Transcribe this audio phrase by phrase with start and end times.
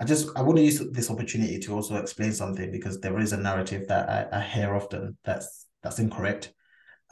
[0.00, 3.32] I just I want to use this opportunity to also explain something because there is
[3.32, 6.52] a narrative that I, I hear often that's that's incorrect.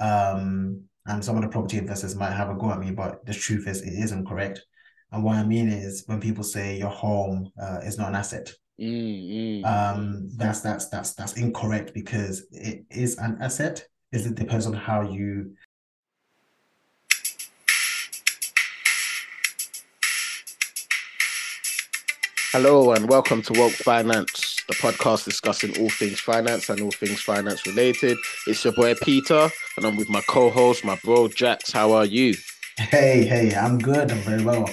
[0.00, 3.34] Um, and some of the property investors might have a go at me, but the
[3.34, 4.64] truth is it is incorrect.
[5.12, 8.52] And what I mean is when people say your home uh, is not an asset,
[8.80, 9.66] Mm, mm.
[9.66, 13.84] um, that's that's that's that's incorrect because it is an asset.
[14.12, 15.52] Is it depends on how you
[22.50, 27.20] Hello and welcome to Woke Finance, the podcast discussing all things finance and all things
[27.20, 28.16] finance related.
[28.46, 31.70] It's your boy Peter, and I'm with my co-host, my bro Jax.
[31.70, 32.34] How are you?
[32.78, 34.10] Hey, hey, I'm good.
[34.10, 34.64] I'm very well.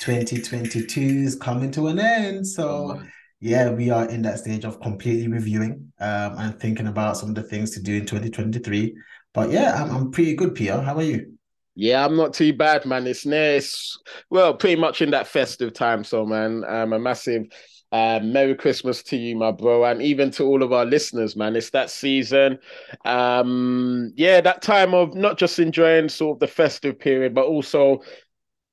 [0.00, 2.46] 2022 is coming to an end.
[2.46, 2.98] So,
[3.40, 7.34] yeah, we are in that stage of completely reviewing um, and thinking about some of
[7.34, 8.96] the things to do in 2023.
[9.34, 10.80] But yeah, I'm, I'm pretty good, Peter.
[10.80, 11.37] How are you?
[11.80, 13.06] Yeah, I'm not too bad, man.
[13.06, 13.96] It's nice.
[14.30, 16.02] Well, pretty much in that festive time.
[16.02, 17.44] So, man, um, a massive
[17.92, 21.54] uh, Merry Christmas to you, my bro, and even to all of our listeners, man.
[21.54, 22.58] It's that season.
[23.04, 28.00] Um, yeah, that time of not just enjoying sort of the festive period, but also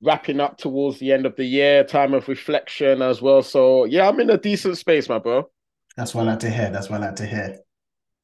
[0.01, 3.43] wrapping up towards the end of the year, time of reflection as well.
[3.43, 5.47] So, yeah, I'm in a decent space, my bro.
[5.95, 6.71] That's what I like to hear.
[6.71, 7.59] That's what I like to hear.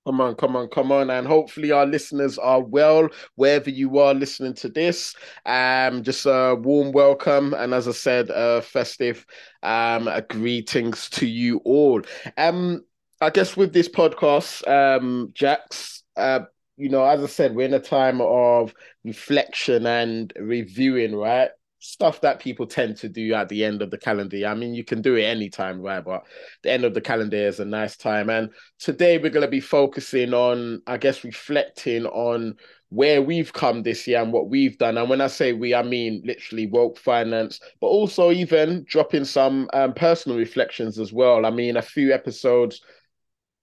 [0.07, 1.11] Come on, come on, come on.
[1.11, 5.15] And hopefully our listeners are well wherever you are listening to this.
[5.45, 7.53] Um, just a warm welcome.
[7.53, 9.25] And as I said, uh festive
[9.61, 12.01] um greetings to you all.
[12.37, 12.83] Um,
[13.21, 16.41] I guess with this podcast, um, Jax, uh,
[16.77, 21.51] you know, as I said, we're in a time of reflection and reviewing, right?
[21.83, 24.49] Stuff that people tend to do at the end of the calendar year.
[24.49, 26.05] I mean, you can do it anytime, right?
[26.05, 26.23] But
[26.61, 28.29] the end of the calendar is a nice time.
[28.29, 32.55] And today we're going to be focusing on, I guess, reflecting on
[32.89, 34.99] where we've come this year and what we've done.
[34.99, 39.67] And when I say we, I mean literally woke finance, but also even dropping some
[39.73, 41.47] um, personal reflections as well.
[41.47, 42.81] I mean, a few episodes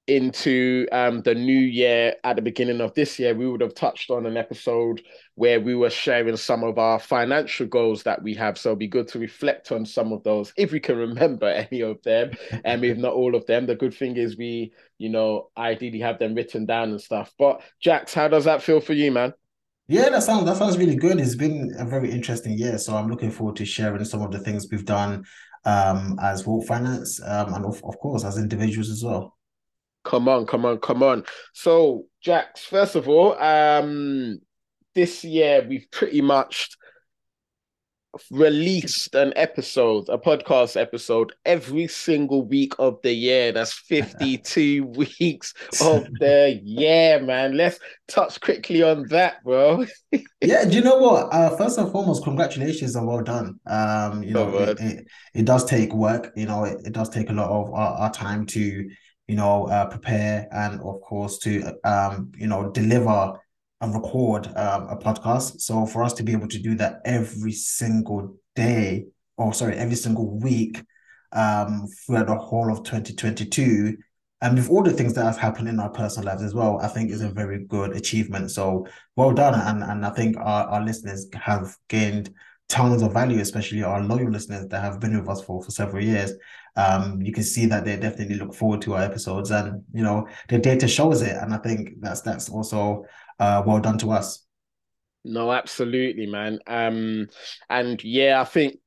[0.09, 4.11] into um, the new year at the beginning of this year, we would have touched
[4.11, 5.03] on an episode
[5.35, 8.57] where we were sharing some of our financial goals that we have.
[8.59, 11.83] So it'd be good to reflect on some of those if we can remember any
[11.83, 12.33] of them,
[12.65, 13.67] and if not all of them.
[13.67, 17.33] The good thing is we, you know, ideally have them written down and stuff.
[17.39, 19.35] But Jax, how does that feel for you, man?
[19.89, 21.19] Yeah, that sounds that sounds really good.
[21.19, 24.39] It's been a very interesting year, so I'm looking forward to sharing some of the
[24.39, 25.25] things we've done
[25.65, 29.38] um, as Woke Finance um, and of, of course as individuals as well.
[30.09, 31.25] Come on, come on, come on.
[31.53, 34.41] So, Jax, first of all, um,
[34.95, 36.71] this year we've pretty much
[38.31, 43.53] released an episode, a podcast episode, every single week of the year.
[43.53, 44.87] That's 52
[45.21, 45.53] weeks
[45.83, 47.55] of the year, man.
[47.55, 49.85] Let's touch quickly on that, bro.
[50.41, 51.29] yeah, do you know what?
[51.35, 53.61] Uh, first and foremost, congratulations and well done.
[53.67, 57.11] Um, you know, Oh, it, it, it does take work, you know, it, it does
[57.11, 58.89] take a lot of our, our time to,
[59.29, 63.39] you know, uh, prepare and of course to um, you know, deliver
[63.81, 65.61] and record um, a podcast.
[65.61, 69.07] So for us to be able to do that every single day,
[69.37, 70.83] or sorry, every single week,
[71.33, 73.97] um, throughout the whole of 2022,
[74.41, 76.89] and with all the things that have happened in our personal lives as well, I
[76.89, 78.51] think is a very good achievement.
[78.51, 78.87] So
[79.17, 82.33] well done, and and I think our, our listeners have gained
[82.69, 86.03] tons of value, especially our loyal listeners that have been with us for for several
[86.03, 86.33] years.
[86.79, 90.29] Um, you can see that they definitely look forward to our episodes, and you know
[90.49, 93.05] the data shows it, and I think that's that's also
[93.41, 94.45] uh, well done to us.
[95.25, 96.61] No, absolutely, man.
[96.69, 97.29] Um,
[97.69, 98.79] and yeah, I think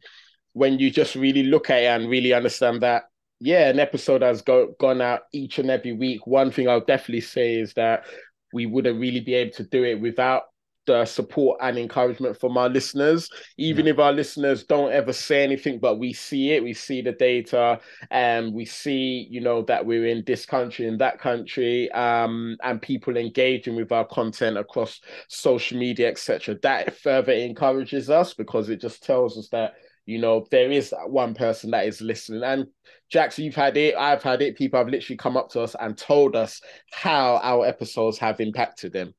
[0.53, 3.03] when you just really look at it and really understand that,
[3.39, 6.25] yeah, an episode has go, gone out each and every week.
[6.25, 8.05] One thing I'll definitely say is that
[8.53, 10.43] we wouldn't really be able to do it without
[10.87, 13.29] the support and encouragement from our listeners.
[13.57, 17.11] Even if our listeners don't ever say anything, but we see it, we see the
[17.11, 22.57] data, and we see, you know, that we're in this country in that country, um,
[22.63, 26.57] and people engaging with our content across social media, etc.
[26.61, 29.73] That further encourages us because it just tells us that
[30.05, 32.65] you know there is one person that is listening and
[33.07, 35.95] jackson you've had it i've had it people have literally come up to us and
[35.95, 36.59] told us
[36.91, 39.13] how our episodes have impacted them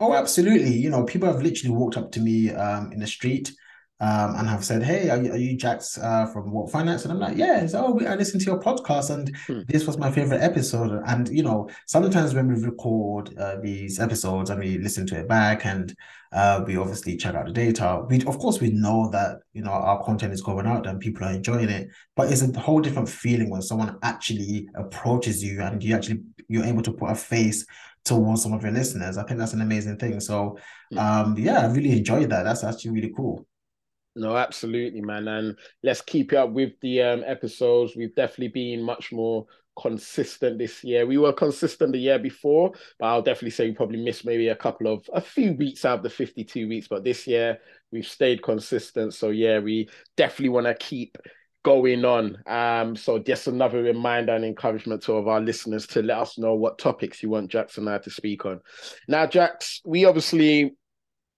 [0.00, 0.72] Oh, absolutely.
[0.74, 3.52] You know, people have literally walked up to me um, in the street
[4.00, 7.12] um, and have said, "Hey, are you, are you Jax uh, from Woke Finance?" And
[7.12, 9.62] I'm like, "Yeah." So, oh, I listened to your podcast, and Hmm.
[9.66, 11.02] this was my favorite episode.
[11.06, 15.26] And you know, sometimes when we record uh, these episodes and we listen to it
[15.28, 15.92] back, and
[16.32, 19.72] uh, we obviously check out the data, we of course we know that you know
[19.72, 21.88] our content is going out and people are enjoying it.
[22.14, 26.64] But it's a whole different feeling when someone actually approaches you and you actually you're
[26.64, 27.66] able to put a face
[28.08, 29.18] towards some of your listeners.
[29.18, 30.20] I think that's an amazing thing.
[30.20, 30.58] So,
[30.96, 32.44] um, yeah, I really enjoyed that.
[32.44, 33.46] That's actually really cool.
[34.16, 35.28] No, absolutely, man.
[35.28, 37.94] And let's keep it up with the um, episodes.
[37.94, 39.46] We've definitely been much more
[39.80, 41.06] consistent this year.
[41.06, 44.56] We were consistent the year before, but I'll definitely say we probably missed maybe a
[44.56, 46.88] couple of a few weeks out of the 52 weeks.
[46.88, 47.58] But this year
[47.92, 49.14] we've stayed consistent.
[49.14, 51.16] So yeah, we definitely want to keep
[51.64, 52.38] going on.
[52.46, 56.38] Um, so just another reminder and encouragement to all of our listeners to let us
[56.38, 58.60] know what topics you want Jackson and I to speak on.
[59.08, 60.76] Now, Jax, we obviously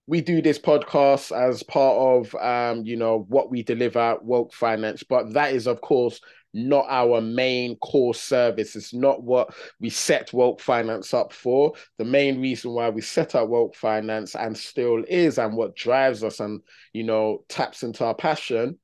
[0.07, 5.03] we do this podcast as part of um, you know what we deliver woke finance
[5.03, 6.19] but that is of course
[6.53, 12.03] not our main core service it's not what we set woke finance up for the
[12.03, 16.41] main reason why we set up woke finance and still is and what drives us
[16.41, 16.59] and
[16.91, 18.77] you know taps into our passion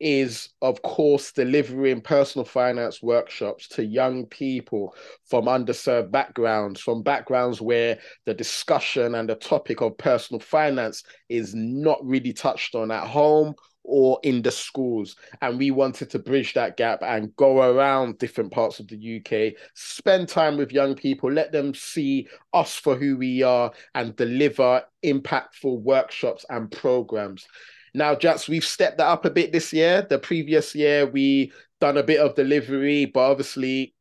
[0.00, 4.94] is, of course, delivering personal finance workshops to young people
[5.26, 11.54] from underserved backgrounds, from backgrounds where the discussion and the topic of personal finance is
[11.54, 13.54] not really touched on at home
[13.88, 15.16] or in the schools.
[15.40, 19.58] And we wanted to bridge that gap and go around different parts of the UK,
[19.74, 24.82] spend time with young people, let them see us for who we are, and deliver
[25.04, 27.46] impactful workshops and programs.
[27.94, 30.06] Now, Jax, we've stepped that up a bit this year.
[30.08, 33.94] The previous year, we done a bit of delivery, but obviously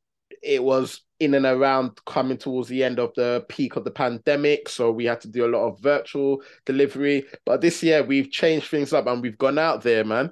[0.43, 4.69] it was in and around coming towards the end of the peak of the pandemic.
[4.69, 7.25] So we had to do a lot of virtual delivery.
[7.45, 10.31] But this year we've changed things up and we've gone out there, man.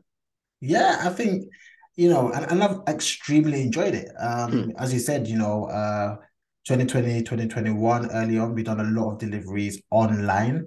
[0.62, 1.48] Yeah, I think,
[1.96, 4.12] you know, and, and I've extremely enjoyed it.
[4.20, 4.72] Um, hmm.
[4.78, 6.18] as you said, you know, uh
[6.66, 10.66] 2020, 2021, early on, we've done a lot of deliveries online.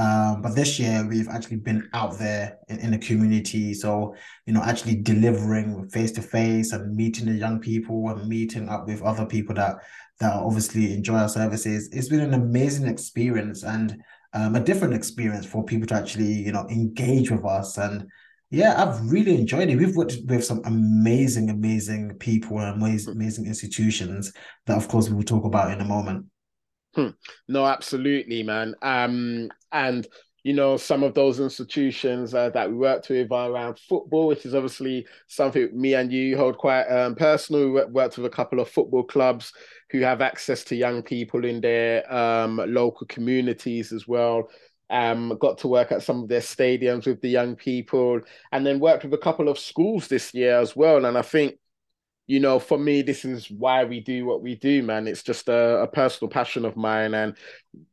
[0.00, 3.74] Um, but this year we've actually been out there in, in the community.
[3.74, 4.14] So,
[4.46, 8.86] you know, actually delivering face to face and meeting the young people and meeting up
[8.86, 9.76] with other people that
[10.20, 11.90] that obviously enjoy our services.
[11.92, 13.96] It's been an amazing experience and
[14.32, 17.76] um, a different experience for people to actually, you know, engage with us.
[17.76, 18.06] And
[18.50, 19.76] yeah, I've really enjoyed it.
[19.76, 24.32] We've worked with some amazing, amazing people and amazing, amazing institutions
[24.66, 26.26] that, of course, we will talk about in a moment.
[26.94, 27.10] Hmm.
[27.48, 28.74] No, absolutely, man.
[28.82, 30.06] Um, and
[30.42, 34.46] you know, some of those institutions uh, that we worked with are around football, which
[34.46, 37.70] is obviously something me and you hold quite um, personal.
[37.70, 39.52] We worked with a couple of football clubs
[39.90, 44.48] who have access to young people in their um, local communities as well.
[44.88, 48.20] Um, got to work at some of their stadiums with the young people,
[48.50, 51.04] and then worked with a couple of schools this year as well.
[51.04, 51.59] And I think
[52.30, 55.08] you know, for me, this is why we do what we do, man.
[55.08, 57.12] It's just a, a personal passion of mine.
[57.12, 57.36] And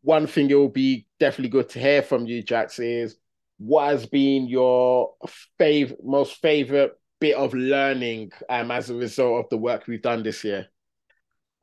[0.01, 3.16] one thing it will be definitely good to hear from you, Jax, is
[3.57, 5.13] what has been your
[5.57, 10.22] favorite, most favorite bit of learning um, as a result of the work we've done
[10.22, 10.68] this year?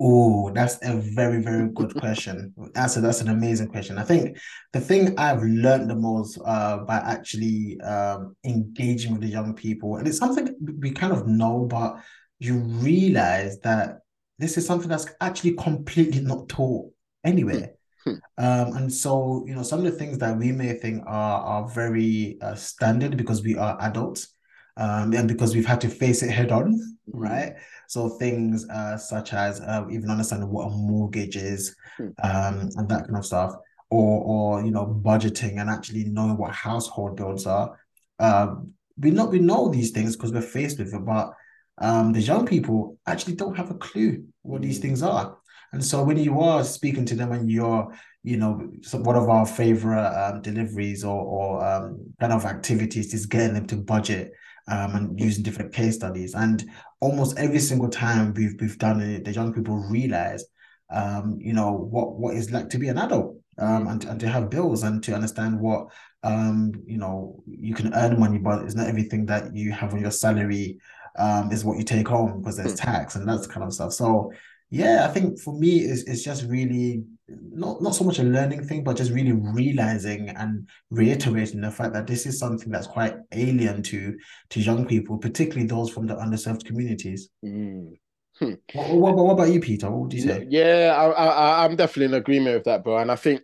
[0.01, 2.53] Oh, that's a very, very good question.
[2.75, 3.99] Answer, that's an amazing question.
[3.99, 4.37] I think
[4.73, 9.95] the thing I've learned the most uh, by actually um, engaging with the young people,
[9.95, 12.01] and it's something we kind of know, but
[12.39, 14.01] you realize that
[14.39, 16.91] this is something that's actually completely not taught
[17.25, 17.75] anywhere.
[18.05, 18.11] Hmm.
[18.11, 18.17] hmm.
[18.39, 21.69] Um, and so, you know, some of the things that we may think are are
[21.69, 24.35] very uh, standard because we are adults,
[24.77, 27.19] um, and because we've had to face it head on, hmm.
[27.19, 27.55] right?
[27.89, 33.05] So things uh, such as uh, even understanding what a mortgage is, um, and that
[33.05, 33.55] kind of stuff,
[33.91, 37.79] or or you know, budgeting and actually knowing what household bills are.
[38.19, 41.33] Um, we not we know these things because we're faced with it, but
[41.79, 45.37] um, the young people actually don't have a clue what these things are.
[45.73, 49.45] And so when you are speaking to them and you're, you know, one of our
[49.45, 54.33] favorite um, deliveries or, or um, kind of activities is getting them to budget
[54.69, 56.35] um, and using different case studies.
[56.35, 56.65] And
[57.01, 60.45] almost every single time we've we've done it, the young people realize,
[60.91, 64.29] um, you know, what what it's like to be an adult um, and, and to
[64.29, 65.89] have bills and to understand what
[66.23, 70.01] um, you know, you can earn money, but it's not everything that you have on
[70.01, 70.79] your salary
[71.19, 72.87] um, is what you take home because there's hmm.
[72.87, 73.93] tax and that kind of stuff.
[73.93, 74.33] So
[74.71, 78.65] yeah, I think for me it's, it's just really not not so much a learning
[78.67, 83.15] thing, but just really realizing and reiterating the fact that this is something that's quite
[83.33, 84.17] alien to
[84.51, 87.29] to young people, particularly those from the underserved communities.
[87.45, 87.99] Mm.
[88.41, 88.55] Hmm.
[88.73, 89.89] What, what, what, about you, Peter?
[89.89, 90.45] What would you say?
[90.51, 92.99] Yeah, I, I, I'm definitely in agreement with that, bro.
[92.99, 93.43] And I think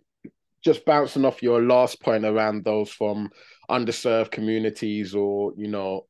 [0.61, 3.29] just bouncing off your last point around those from
[3.69, 6.07] underserved communities or you know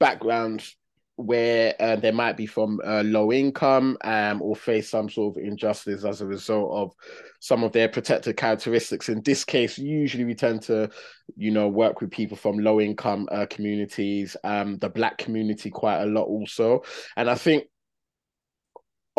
[0.00, 0.77] backgrounds
[1.18, 5.42] where uh, they might be from uh, low income um, or face some sort of
[5.42, 6.94] injustice as a result of
[7.40, 9.08] some of their protected characteristics.
[9.08, 10.88] In this case, usually we tend to,
[11.36, 16.02] you know, work with people from low income uh, communities, um, the black community quite
[16.02, 16.82] a lot also.
[17.16, 17.64] And I think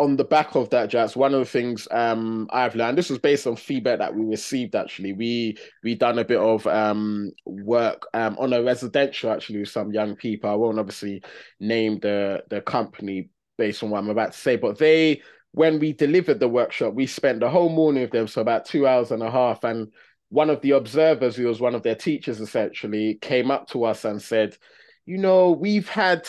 [0.00, 3.18] on the back of that, Jax, one of the things um, I've learned, this was
[3.18, 5.12] based on feedback that we received actually.
[5.12, 9.92] We we done a bit of um, work um, on a residential actually with some
[9.92, 10.48] young people.
[10.48, 11.22] I won't obviously
[11.60, 13.28] name the the company
[13.58, 15.20] based on what I'm about to say, but they
[15.52, 18.86] when we delivered the workshop, we spent the whole morning with them, so about two
[18.86, 19.64] hours and a half.
[19.64, 19.92] And
[20.30, 24.04] one of the observers, who was one of their teachers essentially, came up to us
[24.04, 24.56] and said,
[25.04, 26.26] you know, we've had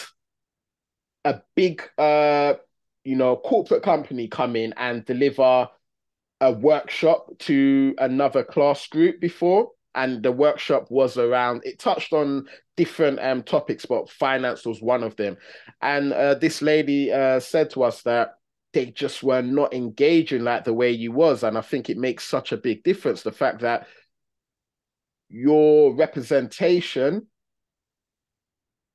[1.23, 2.55] a big uh
[3.03, 5.67] you know, corporate company come in and deliver
[6.39, 9.69] a workshop to another class group before.
[9.93, 15.03] And the workshop was around, it touched on different um, topics, but finance was one
[15.03, 15.37] of them.
[15.81, 18.35] And uh, this lady uh, said to us that
[18.73, 21.43] they just were not engaging like the way you was.
[21.43, 23.23] And I think it makes such a big difference.
[23.23, 23.87] The fact that
[25.27, 27.27] your representation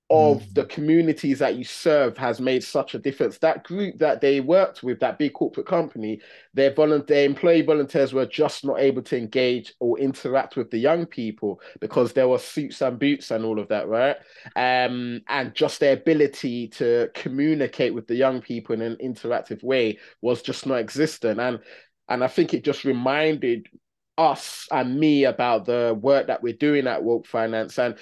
[0.08, 0.54] of mm.
[0.54, 3.38] the communities that you serve has made such a difference.
[3.38, 6.20] That group that they worked with, that big corporate company,
[6.54, 11.06] their volunteer employee volunteers were just not able to engage or interact with the young
[11.06, 14.16] people because there were suits and boots and all of that, right?
[14.54, 19.98] Um, and just their ability to communicate with the young people in an interactive way
[20.20, 21.40] was just not existent.
[21.40, 21.58] And
[22.08, 23.66] and I think it just reminded
[24.18, 27.96] us and me about the work that we're doing at Woke Finance and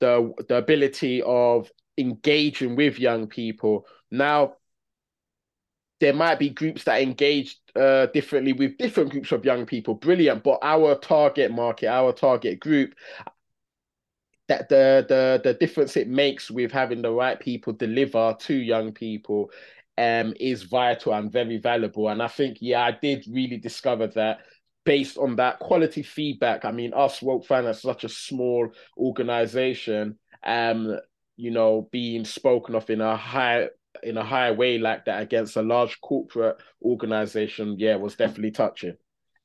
[0.00, 3.86] the the ability of engaging with young people.
[4.10, 4.54] Now,
[6.00, 9.94] there might be groups that engage uh, differently with different groups of young people.
[9.94, 12.94] Brilliant, but our target market, our target group,
[14.48, 18.92] that the the the difference it makes with having the right people deliver to young
[18.92, 19.50] people
[19.98, 24.40] um is vital and very valuable and i think yeah i did really discover that
[24.86, 26.64] based on that quality feedback.
[26.64, 30.98] I mean, us Woke Finance such a small organization, um,
[31.36, 33.68] you know, being spoken of in a high
[34.02, 38.94] in a high way like that against a large corporate organization, yeah, was definitely touching.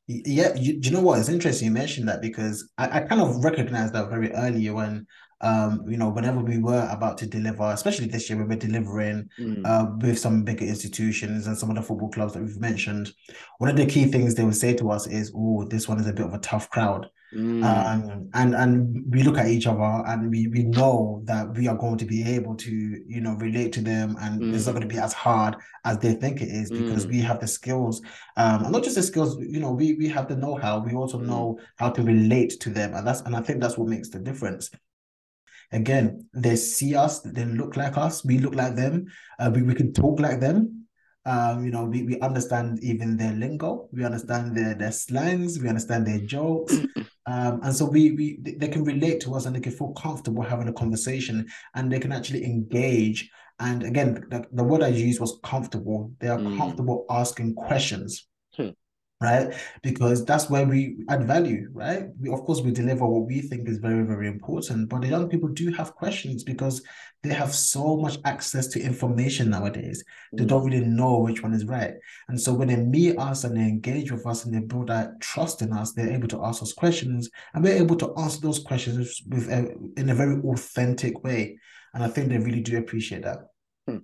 [0.08, 1.20] Yeah, you, you know what?
[1.20, 5.08] It's interesting you mentioned that because I, I kind of recognized that very early when
[5.42, 9.28] um, you know, whenever we were about to deliver, especially this year, we were delivering
[9.40, 9.66] mm.
[9.66, 13.12] uh, with some bigger institutions and some of the football clubs that we've mentioned.
[13.58, 16.08] One of the key things they would say to us is, "Oh, this one is
[16.08, 17.64] a bit of a tough crowd," mm.
[17.66, 21.78] um, and and we look at each other and we we know that we are
[21.78, 24.54] going to be able to, you know, relate to them, and mm.
[24.54, 25.56] it's not going to be as hard
[25.86, 27.10] as they think it is because mm.
[27.10, 28.00] we have the skills,
[28.38, 29.40] um, and not just the skills.
[29.40, 30.80] You know, we we have the know-how.
[30.82, 31.26] We also mm.
[31.26, 34.20] know how to relate to them, and that's and I think that's what makes the
[34.20, 34.70] difference
[35.72, 39.06] again, they see us, they look like us, we look like them,
[39.40, 40.86] uh, we, we can talk like them.
[41.24, 45.70] Um, you know, we, we understand even their lingo, we understand their their slangs, we
[45.70, 46.76] understand their jokes.
[47.28, 50.42] Um, and so we we they can relate to us and they can feel comfortable
[50.42, 53.30] having a conversation and they can actually engage.
[53.60, 56.12] And again, the, the word I used was comfortable.
[56.20, 56.58] They are mm.
[56.58, 58.28] comfortable asking questions.
[59.22, 59.54] Right?
[59.84, 62.06] Because that's where we add value, right?
[62.20, 65.30] We, of course, we deliver what we think is very, very important, but the young
[65.30, 66.82] people do have questions because
[67.24, 70.04] they have so much access to information nowadays.
[70.34, 70.48] They mm.
[70.48, 71.94] don't really know which one is right.
[72.30, 75.22] And so when they meet us and they engage with us and they build that
[75.22, 78.60] trust in us, they're able to ask us questions and we're able to answer those
[78.60, 81.60] questions with a, in a very authentic way.
[81.94, 83.51] And I think they really do appreciate that.
[83.92, 83.98] Hmm.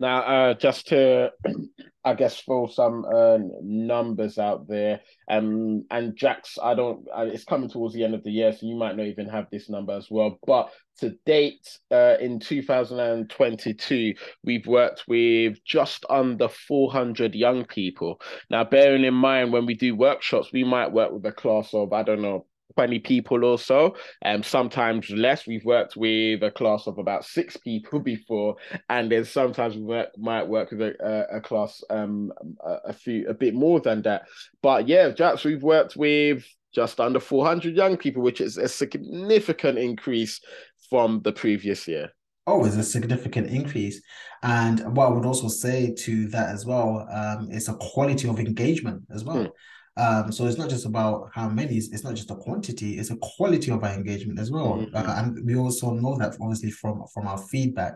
[0.00, 1.30] Now, uh, just to,
[2.04, 7.44] I guess, throw some uh, numbers out there, um, and Jax, I don't, uh, it's
[7.44, 9.92] coming towards the end of the year, so you might not even have this number
[9.92, 10.38] as well.
[10.46, 10.70] But
[11.00, 18.20] to date, uh, in 2022, we've worked with just under 400 young people.
[18.50, 21.92] Now, bearing in mind when we do workshops, we might work with a class of,
[21.92, 22.46] I don't know,
[22.78, 25.48] 20 people or so, and um, sometimes less.
[25.48, 28.54] We've worked with a class of about six people before,
[28.88, 32.32] and then sometimes we work, might work with a, a, a class um
[32.64, 34.28] a, a, few a bit more than that.
[34.62, 39.76] But yeah, Jax, we've worked with just under 400 young people, which is a significant
[39.76, 40.40] increase
[40.88, 42.10] from the previous year.
[42.46, 44.00] Oh, it's a significant increase.
[44.44, 48.38] And what I would also say to that as well, um, is a quality of
[48.38, 49.46] engagement as well.
[49.46, 49.50] Hmm.
[49.98, 53.16] Um, so it's not just about how many, it's not just a quantity, it's a
[53.16, 54.74] quality of our engagement as well.
[54.74, 54.96] Mm-hmm.
[54.96, 57.94] Uh, and we also know that obviously from from our feedback.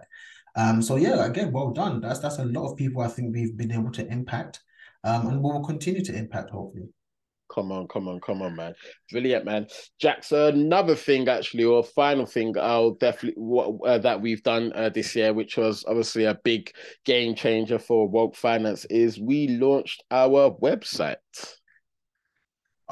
[0.56, 2.00] Um, so yeah, again, well done.
[2.00, 4.60] That's that's a lot of people I think we've been able to impact.
[5.04, 6.88] Um, and we will continue to impact hopefully.
[7.52, 8.74] Come on, come on, come on, man.
[9.10, 9.66] Brilliant, man.
[10.00, 14.88] Jackson, another thing actually, or final thing I'll definitely what uh, that we've done uh,
[14.88, 16.72] this year, which was obviously a big
[17.04, 21.16] game changer for woke finance, is we launched our website.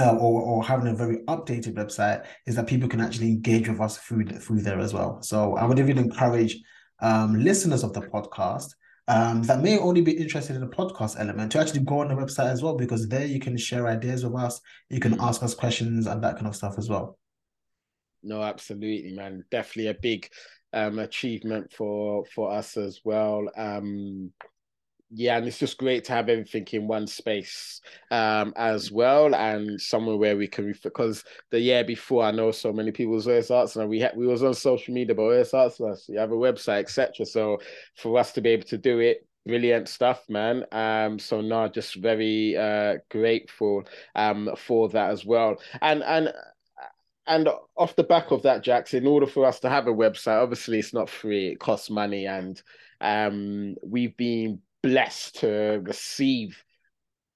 [0.00, 3.80] uh, or, or having a very updated website is that people can actually engage with
[3.80, 5.20] us through through there as well.
[5.22, 6.58] So I would even encourage
[7.00, 8.74] um, listeners of the podcast
[9.08, 12.14] um, that may only be interested in the podcast element to actually go on the
[12.14, 15.54] website as well, because there you can share ideas with us, you can ask us
[15.54, 17.18] questions and that kind of stuff as well.
[18.22, 19.44] No, absolutely, man.
[19.50, 20.28] Definitely a big
[20.72, 23.46] um, achievement for for us as well.
[23.56, 24.32] Um,
[25.16, 27.80] yeah, and it's just great to have everything in one space
[28.10, 32.72] um, as well, and somewhere where we can because the year before I know so
[32.72, 36.08] many people was always asking, we had we was on social media, but asking us,
[36.08, 37.24] you have a website, etc.
[37.26, 37.60] So
[37.96, 40.64] for us to be able to do it, brilliant stuff, man.
[40.72, 43.84] Um, so no, just very uh grateful
[44.16, 46.32] um for that as well, and and
[47.26, 50.42] and off the back of that, Jax, in order for us to have a website,
[50.42, 52.60] obviously it's not free; it costs money, and
[53.00, 56.62] um, we've been blessed to receive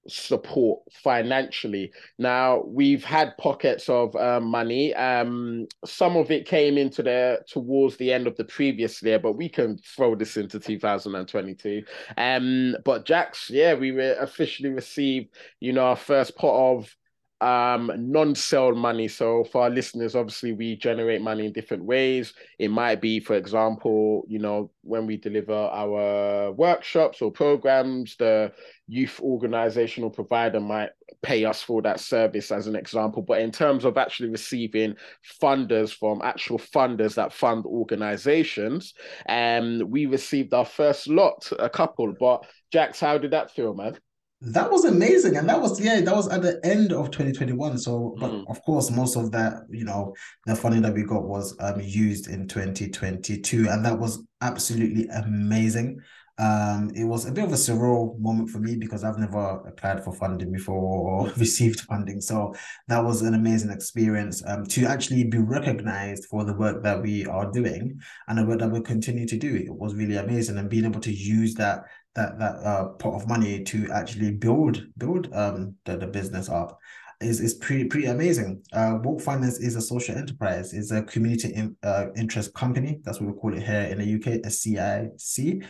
[0.07, 1.91] support financially.
[2.19, 4.93] Now we've had pockets of uh, money.
[4.93, 9.33] Um, some of it came into the towards the end of the previous year, but
[9.33, 11.83] we can throw this into 2022.
[12.17, 16.95] Um, but Jax, yeah, we were officially received, you know, our first pot of
[17.41, 19.07] um non-sell money.
[19.07, 22.33] So for our listeners obviously we generate money in different ways.
[22.57, 28.51] It might be for example you know when we deliver our workshops or programs the
[28.87, 30.89] youth organizational provider might
[31.21, 33.21] pay us for that service as an example.
[33.21, 34.95] But in terms of actually receiving
[35.41, 38.93] funders from actual funders that fund organizations
[39.27, 42.13] and um, we received our first lot a couple.
[42.19, 43.97] But jax how did that feel man
[44.41, 45.35] that was amazing.
[45.35, 47.77] And that was, yeah, that was at the end of 2021.
[47.77, 48.49] So, but mm.
[48.49, 52.29] of course, most of that, you know, the funding that we got was um, used
[52.29, 53.67] in 2022.
[53.69, 55.99] And that was absolutely amazing.
[56.39, 60.05] Um, it was a bit of a surreal moment for me because I've never applied
[60.05, 62.21] for funding before or received funding.
[62.21, 62.55] So
[62.87, 67.25] that was an amazing experience um, to actually be recognized for the work that we
[67.25, 67.99] are doing
[68.29, 69.53] and the work that we continue to do.
[69.53, 71.83] It was really amazing and being able to use that
[72.15, 76.79] that that uh, pot of money to actually build build um the, the business up
[77.21, 78.63] is is pretty pretty amazing.
[78.71, 80.73] Uh, Woke Finance is a social enterprise.
[80.73, 82.99] It's a community in, uh, interest company.
[83.03, 85.63] That's what we call it here in the UK, a CIC.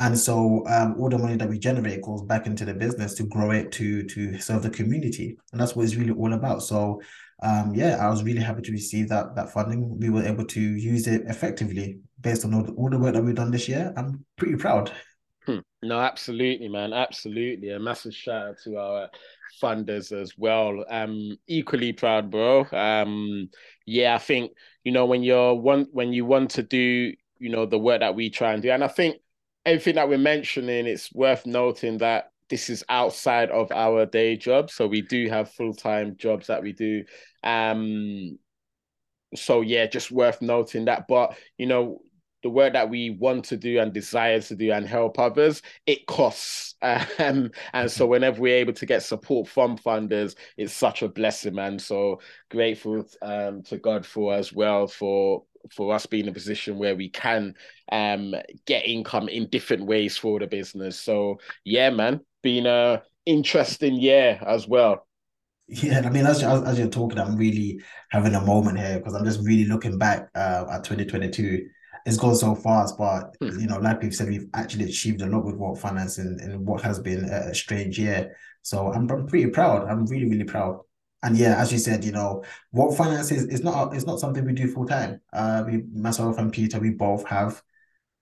[0.00, 3.24] And so um, all the money that we generate goes back into the business to
[3.24, 6.62] grow it to to serve the community, and that's what it's really all about.
[6.62, 7.00] So
[7.42, 9.98] um, yeah, I was really happy to receive that that funding.
[9.98, 13.22] We were able to use it effectively based on all the, all the work that
[13.22, 13.92] we've done this year.
[13.96, 14.90] I'm pretty proud.
[15.46, 15.58] Hmm.
[15.82, 16.92] No, absolutely, man.
[16.92, 17.70] Absolutely.
[17.70, 19.10] A massive shout out to our
[19.62, 20.84] funders as well.
[20.88, 22.66] Um, equally proud, bro.
[22.72, 23.50] Um,
[23.86, 24.52] yeah, I think,
[24.84, 28.14] you know, when you're one when you want to do, you know, the work that
[28.14, 29.16] we try and do, and I think
[29.66, 34.70] everything that we're mentioning, it's worth noting that this is outside of our day job.
[34.70, 37.04] So we do have full-time jobs that we do.
[37.42, 38.38] Um
[39.34, 41.06] so yeah, just worth noting that.
[41.08, 42.00] But you know,
[42.44, 46.06] the work that we want to do and desire to do and help others, it
[46.06, 46.70] costs.
[47.18, 51.54] Um, and so whenever we're able to get support from funders, it's such a blessing,
[51.54, 51.78] man.
[51.78, 56.76] So grateful um, to God for as well for for us being in a position
[56.76, 57.54] where we can
[57.90, 58.34] um,
[58.66, 61.00] get income in different ways for the business.
[61.00, 65.06] So yeah, man, been a interesting year as well.
[65.66, 67.80] Yeah, I mean, as, as, as you're talking, I'm really
[68.10, 71.66] having a moment here because I'm just really looking back uh, at 2022
[72.04, 73.58] it's gone so fast, but hmm.
[73.58, 76.64] you know, like we've said, we've actually achieved a lot with Woke Finance in, in
[76.64, 78.36] what has been a strange year.
[78.62, 79.88] So I'm, I'm pretty proud.
[79.88, 80.80] I'm really, really proud.
[81.22, 84.44] And yeah, as you said, you know, Woke Finance is, is not it's not something
[84.44, 85.20] we do full time.
[85.32, 87.62] Uh, we myself and Peter, we both have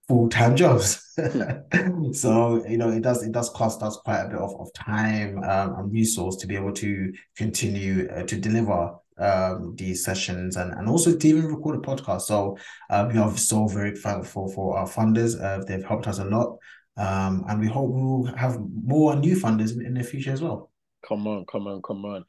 [0.07, 1.13] full time jobs.
[1.19, 2.13] Hmm.
[2.13, 5.43] so you know, it does it does cost us quite a bit of, of time
[5.43, 10.73] um, and resource to be able to continue uh, to deliver um, these sessions and,
[10.73, 12.23] and also to even record a podcast.
[12.23, 12.57] So
[12.91, 15.41] uh, we are so very thankful for our funders.
[15.41, 16.59] Uh, they've helped us a lot.
[16.97, 20.71] Um, and we hope we'll have more new funders in, in the future as well.
[21.07, 22.25] Come on, come on, come on.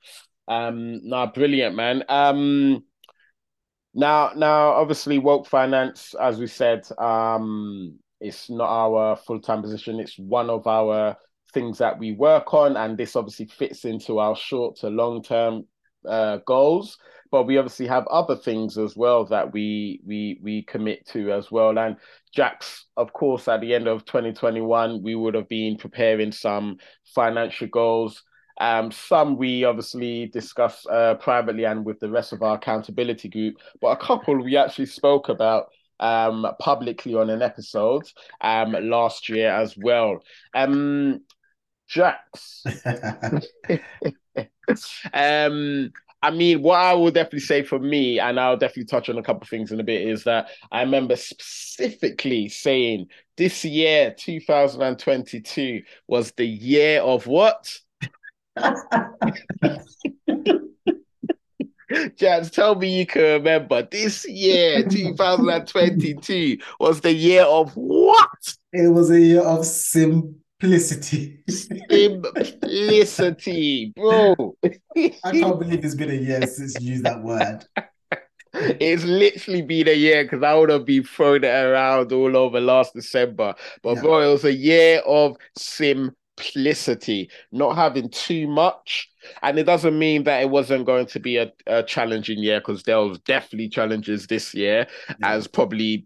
[0.47, 2.03] Um, no, brilliant, man.
[2.09, 2.83] Um,
[3.93, 9.99] now, now, obviously, woke finance, as we said, um, it's not our full time position.
[9.99, 11.15] It's one of our
[11.53, 15.65] things that we work on, and this obviously fits into our short to long term
[16.07, 16.97] uh, goals.
[17.31, 21.51] But we obviously have other things as well that we we we commit to as
[21.51, 21.77] well.
[21.79, 21.97] And
[22.31, 26.77] Jax, of course, at the end of 2021, we would have been preparing some
[27.15, 28.23] financial goals
[28.59, 33.55] um, some we obviously discuss uh, privately and with the rest of our accountability group,
[33.81, 38.03] but a couple we actually spoke about um, publicly on an episode
[38.41, 40.23] um, last year as well.
[40.53, 41.21] Um,
[41.87, 42.63] Jax.
[45.13, 45.91] um,
[46.23, 49.23] I mean, what I will definitely say for me, and I'll definitely touch on a
[49.23, 55.81] couple of things in a bit, is that I remember specifically saying this year, 2022,
[56.07, 57.77] was the year of what?
[62.15, 68.55] Jax, tell me you can remember this year, 2022, was the year of what?
[68.71, 69.65] It was a year of
[70.63, 71.43] simplicity.
[71.89, 74.55] Simplicity, bro.
[74.65, 77.65] I can't believe it's been a year since you used that word.
[78.53, 82.61] It's literally been a year because I would have been throwing it around all over
[82.61, 83.55] last December.
[83.81, 84.01] But yeah.
[84.01, 89.09] bro, it was a year of simplicity, not having too much.
[89.41, 92.83] And it doesn't mean that it wasn't going to be a, a challenging year because
[92.83, 95.15] there was definitely challenges this year, yeah.
[95.21, 96.05] as probably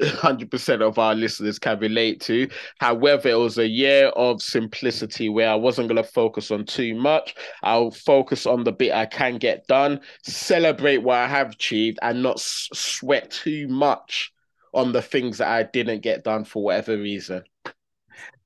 [0.00, 2.48] 100% of our listeners can relate to.
[2.80, 6.94] However, it was a year of simplicity where I wasn't going to focus on too
[6.94, 7.34] much.
[7.62, 12.22] I'll focus on the bit I can get done, celebrate what I have achieved, and
[12.22, 14.32] not s- sweat too much
[14.72, 17.44] on the things that I didn't get done for whatever reason.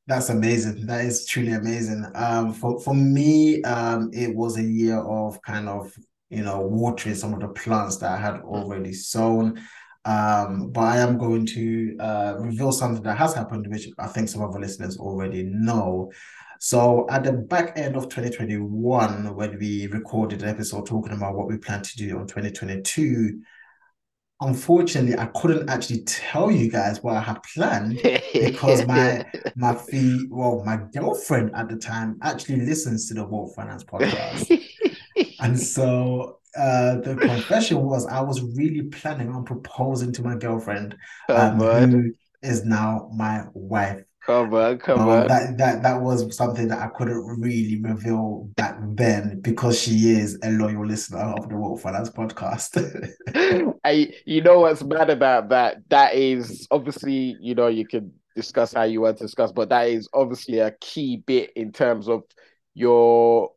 [0.06, 0.86] That's amazing.
[0.86, 2.04] That is truly amazing.
[2.14, 5.92] Um, for for me, um, it was a year of kind of
[6.30, 9.60] you know watering some of the plants that I had already sown.
[10.04, 14.28] Um, but I am going to uh, reveal something that has happened, which I think
[14.28, 16.10] some of our listeners already know.
[16.60, 21.46] So at the back end of 2021, when we recorded an episode talking about what
[21.46, 23.40] we plan to do on 2022,
[24.40, 28.00] unfortunately, I couldn't actually tell you guys what I had planned
[28.32, 29.24] because my
[29.56, 34.60] my fee, well, my girlfriend at the time actually listens to the Woke Finance podcast,
[35.40, 40.96] and so uh, the confession was I was really planning on proposing to my girlfriend,
[41.28, 44.02] um, who is now my wife.
[44.28, 45.26] Come on, come um, on.
[45.28, 50.38] That that that was something that I couldn't really reveal back then because she is
[50.42, 52.76] a loyal listener of the Woke Finance podcast.
[53.84, 55.78] I, you know what's mad about that?
[55.88, 59.88] That is obviously, you know, you can discuss how you want to discuss, but that
[59.88, 62.22] is obviously a key bit in terms of
[62.74, 63.52] your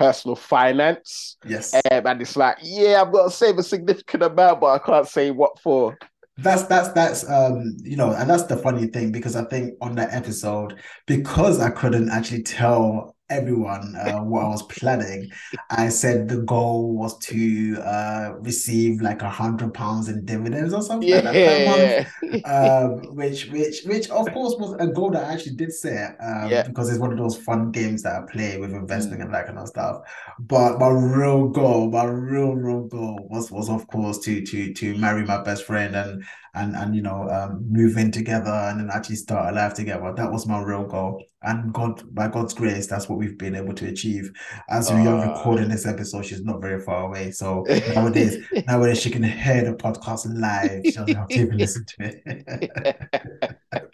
[0.00, 1.36] personal finance.
[1.44, 1.74] Yes.
[1.74, 5.06] Um, and it's like, yeah, I've got to save a significant amount, but I can't
[5.06, 5.96] say what for
[6.38, 9.94] that's that's that's um you know and that's the funny thing because i think on
[9.94, 10.74] that episode
[11.06, 15.30] because i couldn't actually tell everyone uh, what I was planning.
[15.70, 20.82] I said the goal was to uh, receive like a hundred pounds in dividends or
[20.82, 21.20] something yeah.
[21.20, 25.72] like month, um, which which which of course was a goal that I actually did
[25.72, 26.66] set um, yeah.
[26.66, 29.22] because it's one of those fun games that I play with investing mm.
[29.22, 30.02] and that kind of stuff.
[30.38, 34.98] But my real goal, my real real goal was was of course to to to
[34.98, 38.90] marry my best friend and and and you know um, move in together and then
[38.92, 40.12] actually start a life together.
[40.16, 43.74] That was my real goal, and God by God's grace, that's what we've been able
[43.74, 44.30] to achieve.
[44.68, 49.00] As we uh, are recording this episode, she's not very far away, so nowadays nowadays
[49.00, 50.82] she can hear the podcast live.
[50.84, 52.20] She doesn't have to even listen to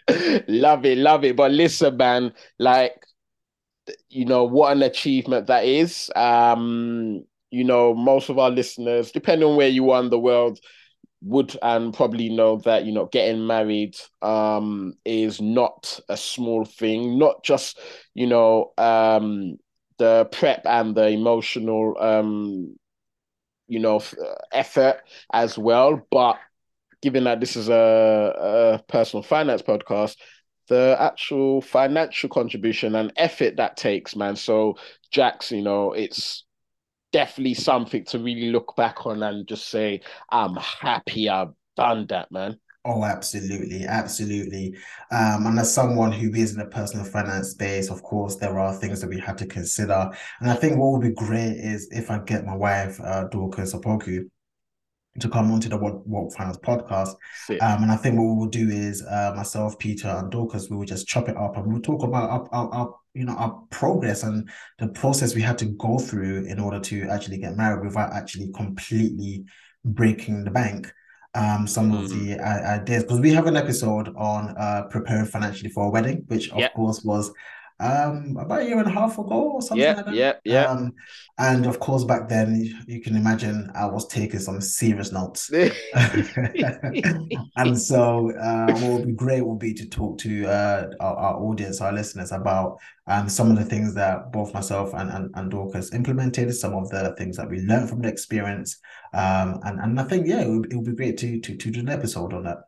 [0.09, 0.45] it.
[0.47, 1.35] love it, love it.
[1.35, 3.05] But listen, man, like
[4.09, 6.09] you know what an achievement that is.
[6.15, 10.59] Um, you know, most of our listeners, depending on where you are in the world,
[11.21, 17.17] would and probably know that you know getting married um is not a small thing
[17.17, 17.79] not just
[18.13, 19.57] you know um
[19.97, 22.75] the prep and the emotional um
[23.67, 24.01] you know
[24.51, 25.01] effort
[25.33, 26.37] as well but
[27.01, 30.15] given that this is a, a personal finance podcast
[30.67, 34.35] the actual financial contribution and effort that takes man.
[34.35, 34.77] So
[35.11, 36.43] jax you know it's
[37.11, 42.31] definitely something to really look back on and just say, I'm happy I've done that,
[42.31, 42.59] man.
[42.85, 44.73] Oh, absolutely, absolutely.
[45.11, 48.73] Um, and as someone who is in a personal finance space, of course, there are
[48.73, 50.09] things that we have to consider.
[50.39, 53.73] And I think what would be great is if I get my wife, uh, Dorcas
[53.73, 54.29] Opoku,
[55.19, 57.15] to come onto the Woke, Woke Finance podcast.
[57.49, 60.77] Um, and I think what we will do is uh, myself, Peter, and Dorcas, we
[60.77, 63.59] will just chop it up and we'll talk about our, our, our, you know our
[63.71, 67.83] progress and the process we had to go through in order to actually get married
[67.83, 69.43] without actually completely
[69.83, 70.91] breaking the bank.
[71.33, 72.03] Um, some mm.
[72.03, 72.65] of the mm.
[72.65, 76.73] ideas because we have an episode on uh, preparing financially for a wedding, which of
[76.73, 77.31] course was
[77.79, 80.15] um about a year and a half ago or something yeah, like that.
[80.15, 80.65] Yeah, yeah.
[80.65, 80.93] Um,
[81.37, 85.51] and of course, back then you can imagine I was taking some serious notes.
[87.55, 91.35] and so uh, what would be great would be to talk to uh, our, our,
[91.35, 95.51] audience, our listeners about um, some of the things that both myself and, and, and
[95.51, 98.79] Dorcas implemented, some of the things that we learned from the experience.
[99.13, 101.71] Um, and, and I think, yeah, it would, it would be great to, to, to
[101.71, 102.63] do an episode on that.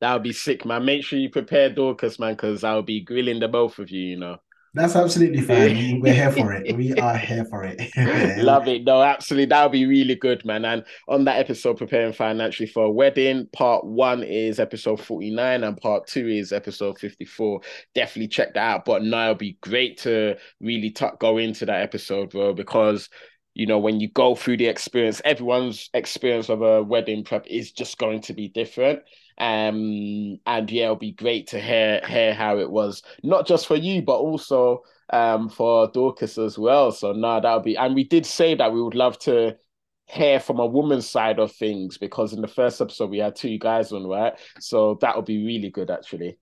[0.00, 0.84] That would be sick, man.
[0.84, 4.18] Make sure you prepare Dorcas, man, because I'll be grilling the both of you, you
[4.18, 4.38] know.
[4.76, 6.02] That's absolutely fine.
[6.02, 6.76] We're here for it.
[6.76, 7.80] We are here for it.
[8.44, 8.84] Love it.
[8.84, 9.46] No, absolutely.
[9.46, 10.66] That'll be really good, man.
[10.66, 15.78] And on that episode, Preparing Financially for a Wedding, part one is episode 49 and
[15.78, 17.62] part two is episode 54.
[17.94, 18.84] Definitely check that out.
[18.84, 23.08] But now it'll be great to really t- go into that episode, bro, because
[23.54, 27.72] you know, when you go through the experience, everyone's experience of a wedding prep is
[27.72, 29.00] just going to be different.
[29.38, 33.76] Um, and yeah, it'll be great to hear hear how it was, not just for
[33.76, 36.92] you, but also um for Dorcas as well.
[36.92, 39.56] So no, that'll be and we did say that we would love to
[40.06, 43.58] hear from a woman's side of things because in the first episode we had two
[43.58, 44.34] guys on, right?
[44.60, 46.38] So that would be really good actually.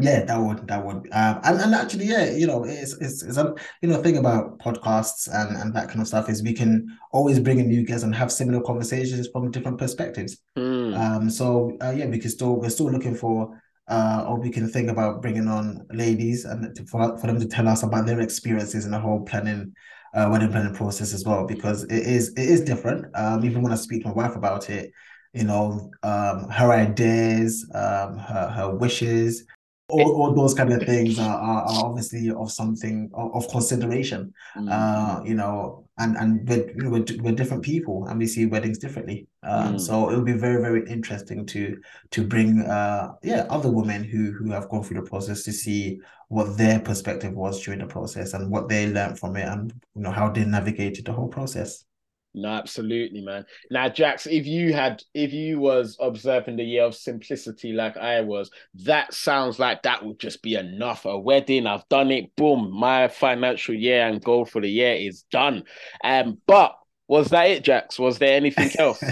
[0.00, 3.36] Yeah, that would that would um and, and actually yeah, you know, it's it's, it's
[3.36, 6.86] a you know thing about podcasts and and that kind of stuff is we can
[7.12, 10.38] always bring in new guests and have similar conversations from different perspectives.
[10.56, 10.98] Mm.
[10.98, 14.66] Um so uh, yeah, we can still we're still looking for uh or we can
[14.66, 18.20] think about bringing on ladies and to, for, for them to tell us about their
[18.20, 19.74] experiences in the whole planning
[20.14, 23.04] uh wedding planning process as well because it is it is different.
[23.14, 24.90] Um even when I speak to my wife about it,
[25.34, 29.44] you know, um her ideas, um her her wishes
[29.92, 34.32] all, all those kind of things are, are, are obviously of something of, of consideration
[34.56, 34.68] mm-hmm.
[34.70, 39.26] uh you know and and we're, we're, we're different people and we see weddings differently
[39.42, 39.80] um mm.
[39.80, 41.78] so it'll be very very interesting to
[42.10, 46.00] to bring uh yeah other women who who have gone through the process to see
[46.28, 50.02] what their perspective was during the process and what they learned from it and you
[50.02, 51.84] know how they navigated the whole process
[52.34, 53.44] no, absolutely, man.
[53.70, 58.22] Now, Jax, if you had, if you was observing the year of simplicity like I
[58.22, 61.04] was, that sounds like that would just be enough.
[61.04, 62.34] A wedding, I've done it.
[62.36, 65.64] Boom, my financial year and goal for the year is done.
[66.02, 66.76] Um, but
[67.12, 67.98] was that it, Jax?
[67.98, 69.02] Was there anything else?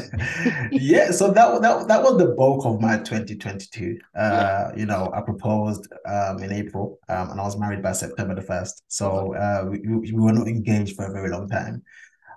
[0.73, 3.99] yeah, so that that that was the bulk of my 2022.
[4.17, 4.71] Uh, yeah.
[4.75, 8.41] you know, I proposed um in April, um, and I was married by September the
[8.41, 8.85] first.
[8.89, 11.83] So uh, we, we were not engaged for a very long time.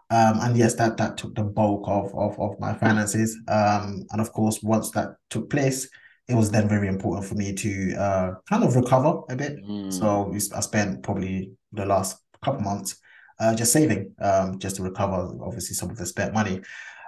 [0.09, 3.37] Um, and yes, that that took the bulk of of, of my finances.
[3.47, 5.89] Um, and of course, once that took place,
[6.27, 9.57] it was then very important for me to uh, kind of recover a bit.
[9.63, 9.91] Mm.
[9.91, 12.97] So I spent probably the last couple months
[13.39, 16.61] uh, just saving, um, just to recover obviously some of the spent money.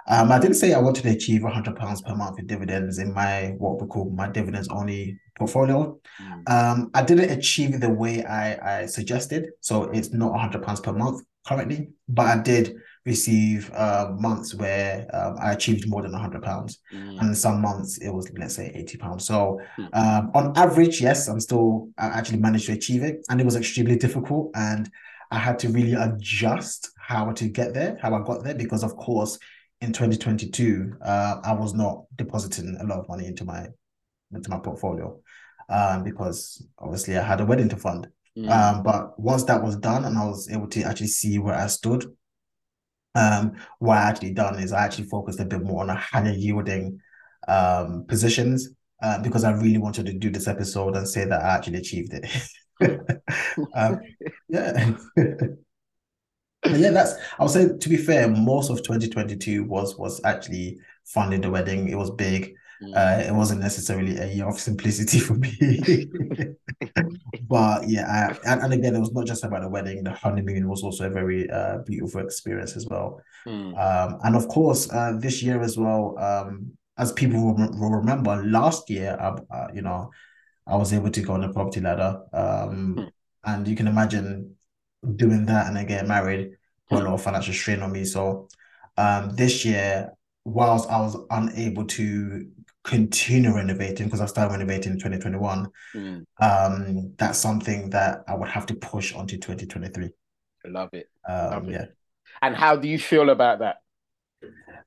[0.08, 3.12] Um, I didn't say I wanted to achieve hundred pounds per month in dividends in
[3.12, 5.98] my what we call my dividends only portfolio.
[6.20, 6.48] Mm.
[6.48, 10.80] Um, I didn't achieve it the way I I suggested, so it's not hundred pounds
[10.80, 16.12] per month currently, but I did receive uh, months where um, I achieved more than
[16.12, 17.20] 100 pounds, mm.
[17.20, 19.26] and some months it was let's say 80 pounds.
[19.26, 19.88] So mm.
[19.94, 23.56] um, on average, yes, I'm still I actually managed to achieve it, and it was
[23.56, 24.90] extremely difficult, and
[25.30, 28.96] I had to really adjust how to get there, how I got there, because of
[28.96, 29.38] course
[29.82, 33.66] in 2022 uh, I was not depositing a lot of money into my
[34.32, 35.20] into my portfolio
[35.68, 38.08] um, because obviously I had a wedding to fund.
[38.36, 38.50] Mm.
[38.50, 41.66] Um, but once that was done and I was able to actually see where I
[41.68, 42.04] stood,
[43.14, 46.32] um, what I actually done is I actually focused a bit more on a higher
[46.32, 47.00] yielding
[47.48, 48.68] um, positions
[49.02, 52.12] uh, because I really wanted to do this episode and say that I actually achieved
[52.12, 52.26] it.
[53.74, 54.00] um,
[54.48, 54.92] yeah.
[56.66, 57.14] yeah, that's.
[57.38, 61.88] I would say to be fair, most of 2022 was was actually funding the wedding.
[61.88, 62.54] It was big.
[62.82, 62.94] Mm.
[62.94, 65.56] Uh, it wasn't necessarily a year of simplicity for me.
[67.48, 70.04] but yeah, I, and, and again, it was not just about the wedding.
[70.04, 73.20] The honeymoon was also a very uh, beautiful experience as well.
[73.46, 73.78] Mm.
[73.78, 78.42] Um, and of course, uh, this year as well, um, as people will, will remember,
[78.44, 80.10] last year, uh, uh, you know,
[80.66, 82.22] I was able to go on the property ladder.
[82.32, 83.10] Um, mm.
[83.44, 84.56] And you can imagine
[85.14, 86.56] doing that and then getting married
[86.88, 88.04] put a lot of financial strain on me.
[88.04, 88.48] So
[88.96, 90.12] um, this year,
[90.44, 92.48] whilst I was unable to
[92.86, 95.68] continue renovating because I started renovating in 2021.
[95.94, 96.24] Mm.
[96.40, 100.04] Um, that's something that I would have to push onto 2023.
[100.64, 101.10] I love it.
[101.28, 101.72] Um, love it.
[101.72, 101.84] Yeah.
[102.42, 103.78] And how do you feel about that?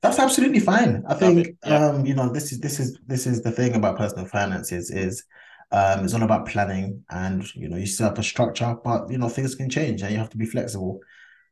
[0.00, 1.04] That's absolutely fine.
[1.06, 1.88] I think yeah.
[1.88, 5.24] um, you know, this is this is this is the thing about personal finances is
[5.72, 9.18] um, it's all about planning and you know, you set up a structure, but you
[9.18, 11.00] know, things can change and you have to be flexible.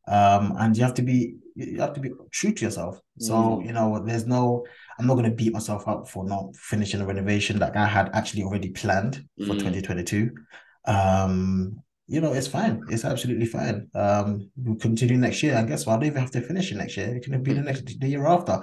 [0.06, 3.00] Um, and you have to be you have to be true to yourself.
[3.18, 3.66] So, mm.
[3.66, 4.64] you know, there's no
[4.98, 8.42] I'm not gonna beat myself up for not finishing a renovation that I had actually
[8.42, 9.58] already planned for mm.
[9.58, 10.30] 2022.
[10.86, 12.82] Um, you know, it's fine.
[12.88, 13.88] It's absolutely fine.
[13.94, 15.56] Um, we'll continue next year.
[15.56, 17.14] I guess well, I don't even have to finish it next year.
[17.14, 18.60] It can be the next the year after.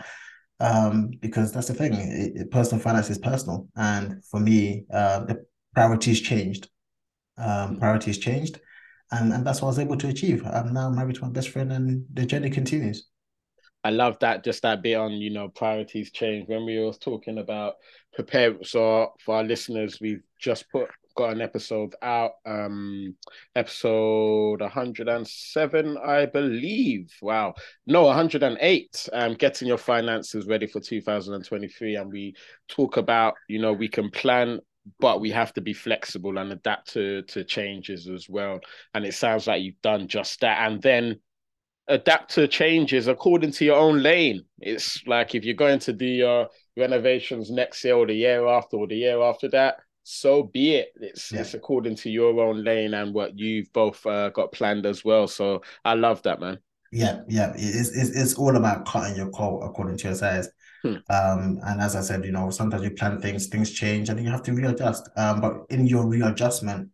[0.59, 1.93] Um, because that's the thing.
[1.93, 6.69] It, it, personal finance is personal, and for me, uh, the priorities changed.
[7.37, 8.59] Um, priorities changed,
[9.11, 10.45] and and that's what I was able to achieve.
[10.45, 13.07] I'm now married to my best friend, and the journey continues.
[13.85, 17.37] I love that just that bit on you know priorities change when we were talking
[17.37, 17.75] about
[18.13, 23.15] prepare so for our listeners we've just put got an episode out, um,
[23.55, 27.09] episode 107, I believe.
[27.21, 27.55] Wow.
[27.87, 29.09] No, 108.
[29.13, 31.95] Um, getting your finances ready for 2023.
[31.95, 32.35] And we
[32.67, 34.59] talk about, you know, we can plan
[34.99, 38.59] but we have to be flexible and adapt to to changes as well.
[38.93, 40.59] And it sounds like you've done just that.
[40.69, 41.19] And then
[41.87, 44.43] adapt to changes according to your own lane.
[44.59, 48.77] It's like if you're going to do your renovations next year or the year after
[48.77, 50.89] or the year after that, so be it.
[50.95, 51.41] It's yeah.
[51.41, 55.27] it's according to your own lane and what you've both uh, got planned as well.
[55.27, 56.59] So I love that, man.
[56.91, 57.53] Yeah, yeah.
[57.55, 60.49] It's it's, it's all about cutting your coat according to your size.
[60.83, 60.95] Hmm.
[61.09, 64.29] Um, and as I said, you know, sometimes you plan things, things change, and you
[64.29, 65.09] have to readjust.
[65.17, 66.89] Um, but in your readjustment,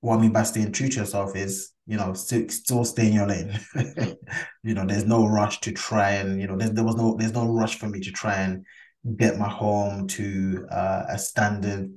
[0.00, 3.14] what I mean by staying true to yourself is, you know, still, still stay in
[3.14, 3.58] your lane.
[4.62, 7.46] You know, there's no rush to try and, you know, there was no there's no
[7.46, 8.66] rush for me to try and
[9.16, 11.90] get my home to uh, a standard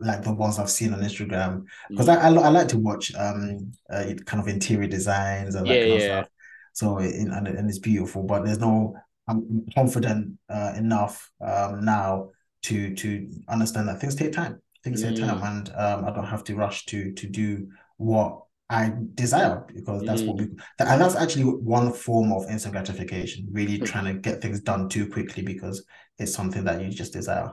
[0.00, 2.16] like the ones I've seen on Instagram because mm.
[2.16, 5.82] I, I, I like to watch um uh, kind of interior designs and that yeah,
[5.82, 6.28] kind of stuff.
[6.72, 8.94] So it, and, and it's beautiful, but there's no
[9.28, 12.30] I'm confident uh, enough um now
[12.64, 14.60] to to understand that things take time.
[14.82, 15.10] Things mm.
[15.10, 15.48] take time, mm.
[15.48, 20.22] and um I don't have to rush to to do what I desire because that's
[20.22, 20.26] mm.
[20.26, 20.44] what we
[20.80, 23.46] and that's actually one form of instant gratification.
[23.52, 25.84] Really trying to get things done too quickly because
[26.18, 27.52] it's something that you just desire.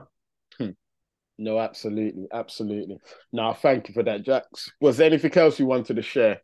[1.38, 2.98] No, absolutely, absolutely.
[3.32, 4.70] Now, thank you for that, Jax.
[4.80, 6.40] Was there anything else you wanted to share?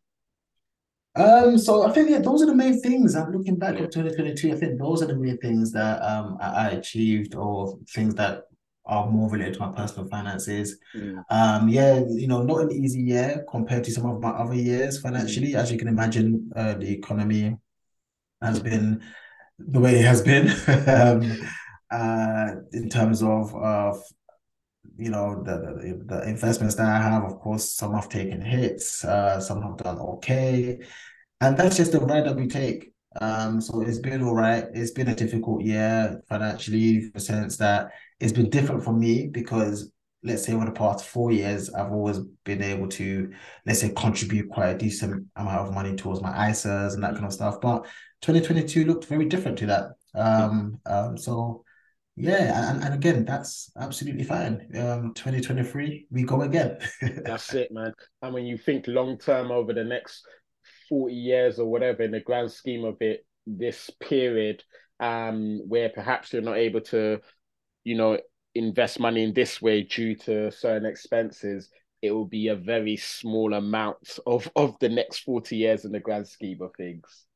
[1.15, 3.15] Um, so I think yeah, those are the main things.
[3.17, 3.85] I'm looking back yeah.
[3.85, 4.53] at 2022.
[4.53, 8.45] I think those are the main things that um I, achieved or things that
[8.91, 10.79] are more related to my personal finances.
[10.95, 11.25] Mm.
[11.31, 15.01] Um, yeah, you know, not an easy year compared to some of my other years
[15.01, 15.53] financially.
[15.53, 15.55] Mm.
[15.55, 17.57] As you can imagine, uh, the economy
[18.43, 19.01] has been
[19.59, 20.49] the way it has been.
[20.89, 21.49] um,
[21.91, 23.97] uh, in terms of uh,
[24.97, 29.05] you know the, the, the investments that I have, of course, some have taken hits,
[29.05, 30.81] uh, some have done okay,
[31.41, 32.93] and that's just the ride that we take.
[33.21, 34.65] Um, so it's been all right.
[34.73, 39.27] It's been a difficult year financially, in the sense that it's been different for me
[39.27, 39.91] because
[40.23, 43.33] let's say over the past four years, I've always been able to,
[43.65, 47.25] let's say, contribute quite a decent amount of money towards my ISAs and that kind
[47.25, 47.61] of stuff.
[47.61, 47.87] But
[48.23, 49.85] 2022 looked very different to that.
[50.15, 51.65] Um, um, so
[52.17, 54.69] yeah, and, and again, that's absolutely fine.
[54.75, 56.79] Um, 2023, we go again.
[57.25, 57.95] that's it, man.
[58.21, 60.27] And when you think long term over the next
[60.91, 64.63] 40 years or whatever, in the grand scheme of it, this period
[65.01, 67.21] um where perhaps you're not able to,
[67.85, 68.19] you know,
[68.55, 71.71] invest money in this way due to certain expenses,
[72.03, 76.01] it will be a very small amount of of the next 40 years in the
[76.01, 77.27] grand scheme of things.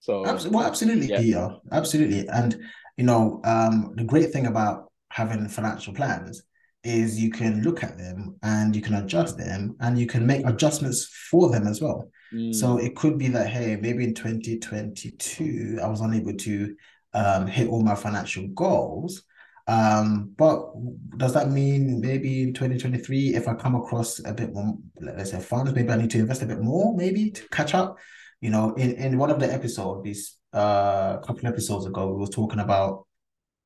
[0.00, 1.20] So absolutely, well, absolutely, yeah.
[1.20, 1.56] Peter.
[1.72, 2.28] Absolutely.
[2.28, 2.60] And
[2.96, 6.42] you know, um, the great thing about having financial plans
[6.84, 10.46] is you can look at them and you can adjust them and you can make
[10.46, 12.10] adjustments for them as well.
[12.32, 12.54] Mm.
[12.54, 16.76] So it could be that, hey, maybe in 2022, I was unable to
[17.14, 19.22] um, hit all my financial goals.
[19.66, 20.72] Um, but
[21.16, 25.40] does that mean maybe in 2023, if I come across a bit more, let's say
[25.40, 27.98] funds, maybe I need to invest a bit more, maybe to catch up?
[28.40, 32.26] You know, in, in one of the episodes, uh, a couple episodes ago, we were
[32.26, 33.06] talking about,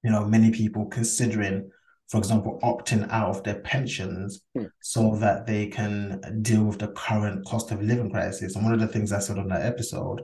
[0.04, 1.68] you know, many people considering,
[2.08, 4.70] for example, opting out of their pensions mm.
[4.80, 8.54] so that they can deal with the current cost of living crisis.
[8.54, 10.22] And one of the things I said on that episode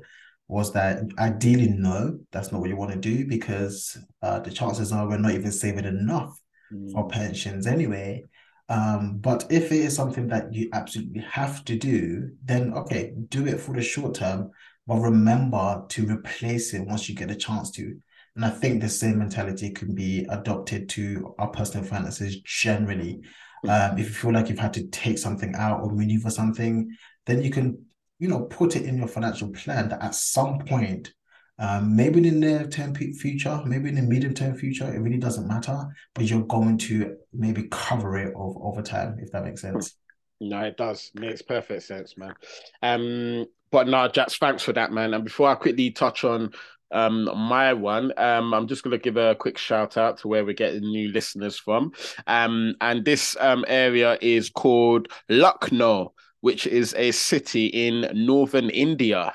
[0.49, 4.93] was that ideally, no, that's not what you want to do because uh, the chances
[4.93, 6.39] are we're not even saving enough
[6.73, 6.93] mm.
[6.93, 8.23] for pensions anyway.
[8.69, 13.47] Um, but if it is something that you absolutely have to do, then okay, do
[13.47, 14.51] it for the short term
[14.87, 17.97] but remember to replace it once you get a chance to.
[18.37, 23.21] And I think the same mentality can be adopted to our personal finances generally.
[23.63, 23.71] Hmm.
[23.71, 26.95] Um, if you feel like you've had to take something out or maneuver something,
[27.27, 27.87] then you can,
[28.19, 31.13] you know, put it in your financial plan that at some point
[31.57, 35.19] Um, maybe in the near term future, maybe in the medium term future, it really
[35.19, 39.61] doesn't matter, but you're going to maybe cover it over, over time, if that makes
[39.61, 39.97] sense.
[40.41, 41.13] No, it does.
[41.15, 42.35] Makes perfect sense, man.
[42.83, 45.15] Um, but no, Jax, thanks for that, man.
[45.15, 46.51] And before I quickly touch on
[46.91, 50.45] um my one um i'm just going to give a quick shout out to where
[50.45, 51.91] we're getting new listeners from
[52.27, 56.13] um and this um area is called lucknow
[56.45, 59.33] which is a city in northern india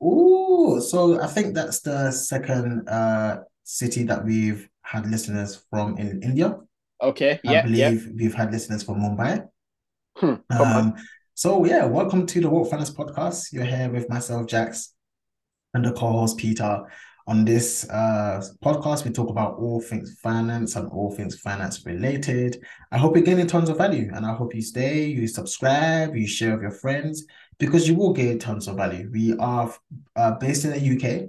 [0.00, 6.22] Oh, so I think that's the second uh city that we've had listeners from in
[6.22, 6.48] India.
[7.02, 7.32] Okay.
[7.32, 7.52] I Yeah.
[7.52, 7.62] Yeah.
[7.90, 9.48] believe we've had listeners from Mumbai.
[10.20, 10.34] Hmm.
[10.50, 10.94] Um,
[11.34, 13.52] so yeah, welcome to the Woke Finance Podcast.
[13.52, 14.94] You're here with myself, Jax,
[15.74, 16.72] and the co-host Peter.
[17.28, 22.64] On this uh podcast, we talk about all things finance and all things finance related.
[22.90, 26.26] I hope you're getting tons of value, and I hope you stay, you subscribe, you
[26.26, 27.26] share with your friends,
[27.58, 29.10] because you will gain tons of value.
[29.12, 29.70] We are
[30.16, 31.28] uh, based in the UK,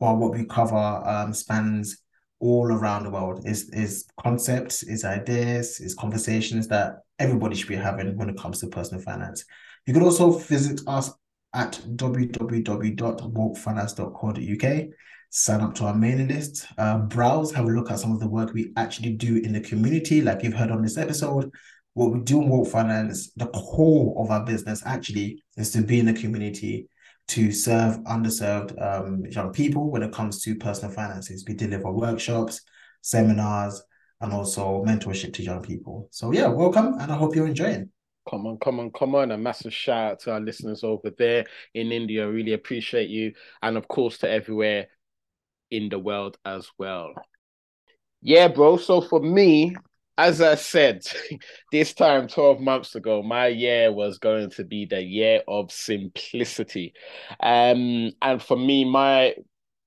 [0.00, 1.98] but what we cover um, spans
[2.40, 3.46] all around the world.
[3.46, 8.60] Is is concepts, is ideas, is conversations that everybody should be having when it comes
[8.60, 9.44] to personal finance.
[9.86, 11.10] You can also visit us
[11.52, 14.88] at www.wokefinance.co.uk.
[15.36, 18.28] Sign up to our mailing list, uh, browse, have a look at some of the
[18.28, 21.50] work we actually do in the community, like you've heard on this episode.
[21.94, 25.98] What we do in Woke Finance, the core of our business actually is to be
[25.98, 26.88] in the community
[27.26, 31.44] to serve underserved um, young people when it comes to personal finances.
[31.48, 32.60] We deliver workshops,
[33.00, 33.82] seminars,
[34.20, 36.06] and also mentorship to young people.
[36.12, 37.90] So yeah, welcome, and I hope you're enjoying.
[38.30, 39.32] Come on, come on, come on.
[39.32, 42.30] A massive shout out to our listeners over there in India.
[42.30, 43.32] Really appreciate you.
[43.62, 44.86] And of course, to everywhere
[45.74, 47.12] in the world as well.
[48.22, 48.76] Yeah, bro.
[48.76, 49.76] So for me,
[50.16, 51.02] as I said,
[51.72, 56.94] this time 12 months ago, my year was going to be the year of simplicity.
[57.40, 59.34] Um, and for me, my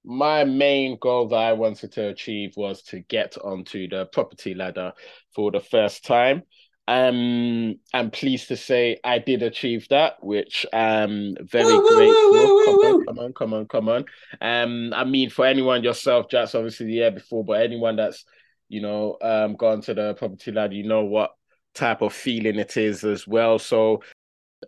[0.09, 4.93] my main goal that I wanted to achieve was to get onto the property ladder
[5.35, 6.43] for the first time.
[6.87, 12.31] Um, I'm pleased to say I did achieve that, which um very Woo, grateful.
[12.31, 14.05] woo, woo, Come on, come on, come on, come on.
[14.41, 18.23] Um, I mean, for anyone yourself, Jax obviously the year before, but anyone that's
[18.69, 21.31] you know um gone to the property ladder, you know what
[21.73, 23.59] type of feeling it is as well.
[23.59, 24.01] So,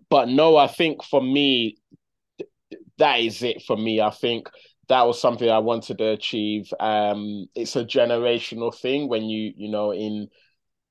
[0.10, 1.78] but no, I think for me,
[2.98, 4.02] that is it for me.
[4.02, 4.50] I think
[4.90, 6.72] that was something I wanted to achieve.
[6.80, 10.28] Um, it's a generational thing when you, you know, in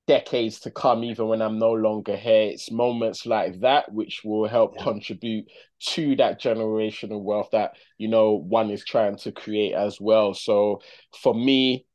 [0.09, 4.49] decades to come, even when I'm no longer here, it's moments like that which will
[4.49, 4.83] help Yeah.
[4.83, 5.47] contribute
[5.81, 10.35] to that generational wealth that, you know, one is trying to create as well.
[10.35, 10.83] So
[11.23, 11.87] for me,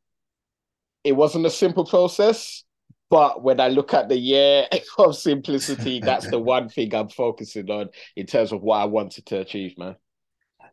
[1.04, 2.64] it wasn't a simple process.
[3.10, 7.70] But when I look at the year of simplicity, that's the one thing I'm focusing
[7.70, 9.96] on in terms of what I wanted to achieve, man.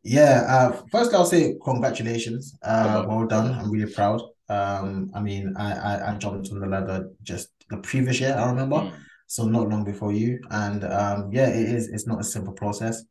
[0.02, 2.56] Yeah, uh, first I'll say congratulations.
[2.62, 3.52] Uh, well done.
[3.52, 4.22] I'm really proud.
[4.50, 8.46] Um, I mean, I, I I jumped on the ladder just the previous year, I
[8.50, 8.92] remember, Mm,
[9.26, 10.40] so not long before you.
[10.50, 11.88] And um, yeah, it is.
[11.88, 13.04] It's not a simple process.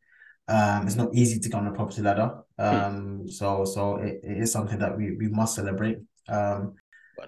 [0.48, 2.32] Um, it's not easy to get on the property ladder.
[2.58, 6.00] Um, so so it, it is something that we we must celebrate.
[6.28, 6.76] Um,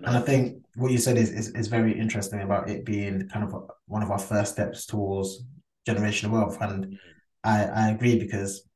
[0.06, 3.46] and I think what you said is, is is very interesting about it being kind
[3.46, 3.54] of
[3.88, 5.44] one of our first steps towards
[5.88, 6.58] generational wealth.
[6.62, 6.98] And
[7.44, 8.68] I I agree because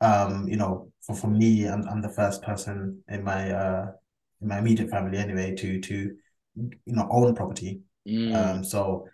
[0.00, 3.92] um, you know, for, for me, I'm I'm the first person in my uh
[4.40, 6.16] in my immediate family anyway to to
[6.56, 7.80] you know own property.
[8.06, 9.06] Mm, Um, so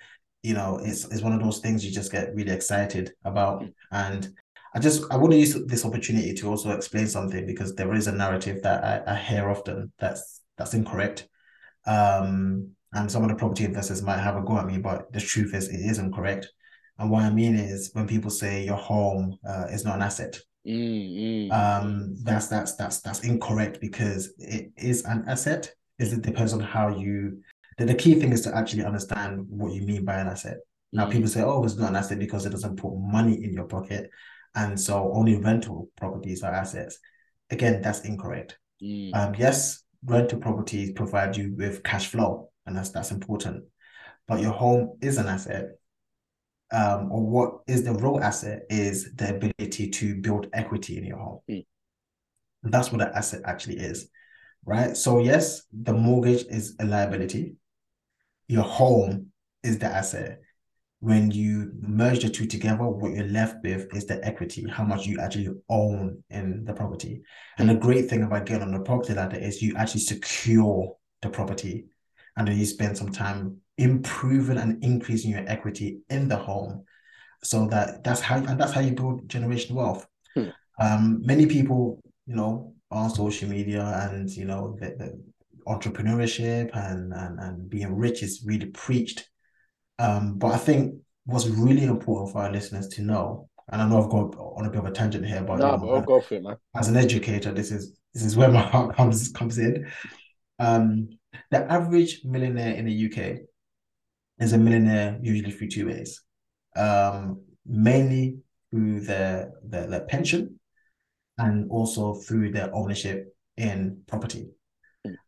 [0.43, 3.65] you know, it's it's one of those things you just get really excited about.
[3.91, 4.29] And
[4.75, 8.07] I just I want to use this opportunity to also explain something because there is
[8.07, 11.29] a narrative that I, I hear often that's that's incorrect.
[11.87, 15.21] Um, and some of the property investors might have a go at me, but the
[15.21, 16.49] truth is it is incorrect.
[16.99, 20.39] And what I mean is when people say your home uh, is not an asset,
[20.67, 25.71] mm, mm, um, that's that's that's that's incorrect because it is an asset.
[25.99, 27.43] Is it depends on how you.
[27.79, 30.59] The, the key thing is to actually understand what you mean by an asset.
[30.93, 33.53] Now, mm, people say, "Oh, it's not an asset because it doesn't put money in
[33.53, 34.11] your pocket,"
[34.55, 36.99] and so only rental properties are assets.
[37.51, 38.59] Again, that's incorrect.
[38.83, 43.65] mm, Um, yes, rental properties provide you with cash flow, and that's that's important.
[44.27, 45.79] But your home is an asset.
[46.73, 51.19] Um, or what is the real asset is the ability to build equity in your
[51.19, 51.41] home.
[51.49, 51.65] Mm.
[52.65, 54.09] That's what an asset actually is,
[54.65, 54.97] right?
[54.97, 57.55] So yes, the mortgage is a liability.
[58.49, 59.29] Your home
[59.63, 60.41] is the asset.
[61.01, 65.07] When you merge the two together, what you're left with is the equity, how much
[65.07, 67.23] you actually own in the property.
[67.59, 71.29] And the great thing about getting on the property ladder is you actually secure the
[71.29, 71.87] property
[72.37, 76.85] and then you spend some time improving and increasing your equity in the home
[77.43, 80.49] so that that's how and that's how you build generation wealth Hmm.
[80.79, 85.23] um many people you know, on social media and you know the, the
[85.67, 89.29] entrepreneurship and, and and being rich is really preached.
[89.99, 94.03] Um, but I think what's really important for our listeners to know, and I know
[94.03, 96.21] I've got on a bit of a tangent here, but no, you know, I'll go
[96.21, 96.57] for it, man.
[96.75, 99.91] As an educator, this is this is where my heart comes comes in.
[100.59, 101.09] Um,
[101.51, 103.41] the average millionaire in the UK
[104.39, 106.23] is a millionaire usually through two ways.
[106.77, 108.39] Um, mainly
[108.71, 110.61] through their, their their pension
[111.39, 114.51] and also through their ownership in property.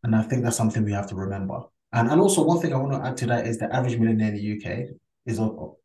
[0.03, 1.61] And I think that's something we have to remember.
[1.93, 4.29] And and also one thing I want to add to that is the average millionaire
[4.29, 4.89] in the UK
[5.25, 5.39] is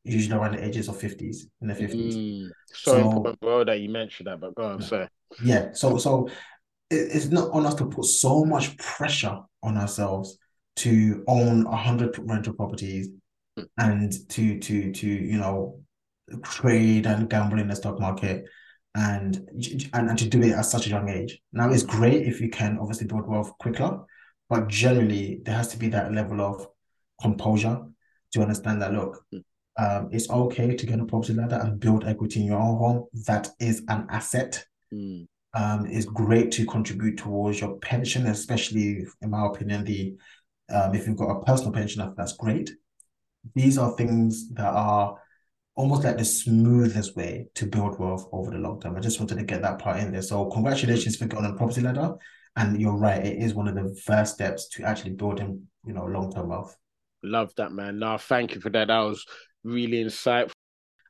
[0.05, 2.14] usually around the ages of 50s in the 50s.
[2.14, 5.07] Mm, so, so bro, that you mentioned that, but go on, yeah.
[5.43, 5.72] Yeah.
[5.72, 6.29] So so
[6.91, 10.39] it's not on us to put so much pressure on ourselves
[10.77, 13.09] to own a hundred rental properties
[13.79, 15.81] and to to to you know
[16.43, 18.45] trade and gamble in the stock market
[18.95, 19.49] and,
[19.93, 21.41] and and to do it at such a young age.
[21.53, 24.01] Now it's great if you can obviously build wealth quicker,
[24.49, 26.67] but generally there has to be that level of
[27.21, 27.83] composure
[28.33, 29.25] to understand that look,
[29.79, 33.05] um, it's okay to get a property ladder and build equity in your own home.
[33.27, 34.65] That is an asset.
[34.93, 35.27] Mm.
[35.55, 40.14] Um, it's great to contribute towards your pension, especially in my opinion, the
[40.72, 42.70] um, if you've got a personal pension, that's great.
[43.55, 45.18] These are things that are
[45.76, 48.96] almost like the smoothest way to build wealth over the long term.
[48.96, 50.22] I just wanted to get that part in there.
[50.22, 52.14] So congratulations for getting on a property ladder.
[52.57, 56.05] And you're right, it is one of the first steps to actually building, you know,
[56.05, 56.76] long term wealth.
[57.22, 57.98] Love that, man.
[57.98, 58.88] No, thank you for that.
[58.88, 59.26] That was
[59.64, 60.52] really insightful.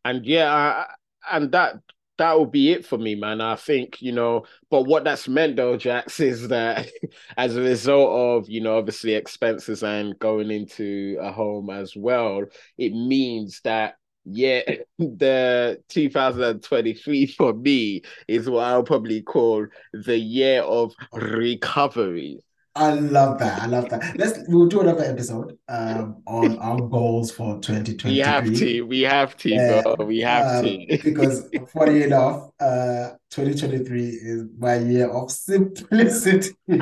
[0.05, 0.85] And yeah,
[1.31, 1.77] and that
[2.19, 3.41] that will be it for me, man.
[3.41, 6.89] I think, you know, but what that's meant though, Jax, is that
[7.37, 12.45] as a result of, you know, obviously expenses and going into a home as well,
[12.79, 14.63] it means that yeah,
[14.99, 22.41] the 2023 for me is what I'll probably call the year of recovery.
[22.77, 23.63] I love that.
[23.63, 24.17] I love that.
[24.19, 28.11] Let's we'll do another episode um on our goals for 2023.
[28.11, 30.07] We have to, we have to, uh, bro.
[30.07, 30.99] We have um, to.
[31.05, 36.51] because funny enough, uh 2023 is my year of simplicity.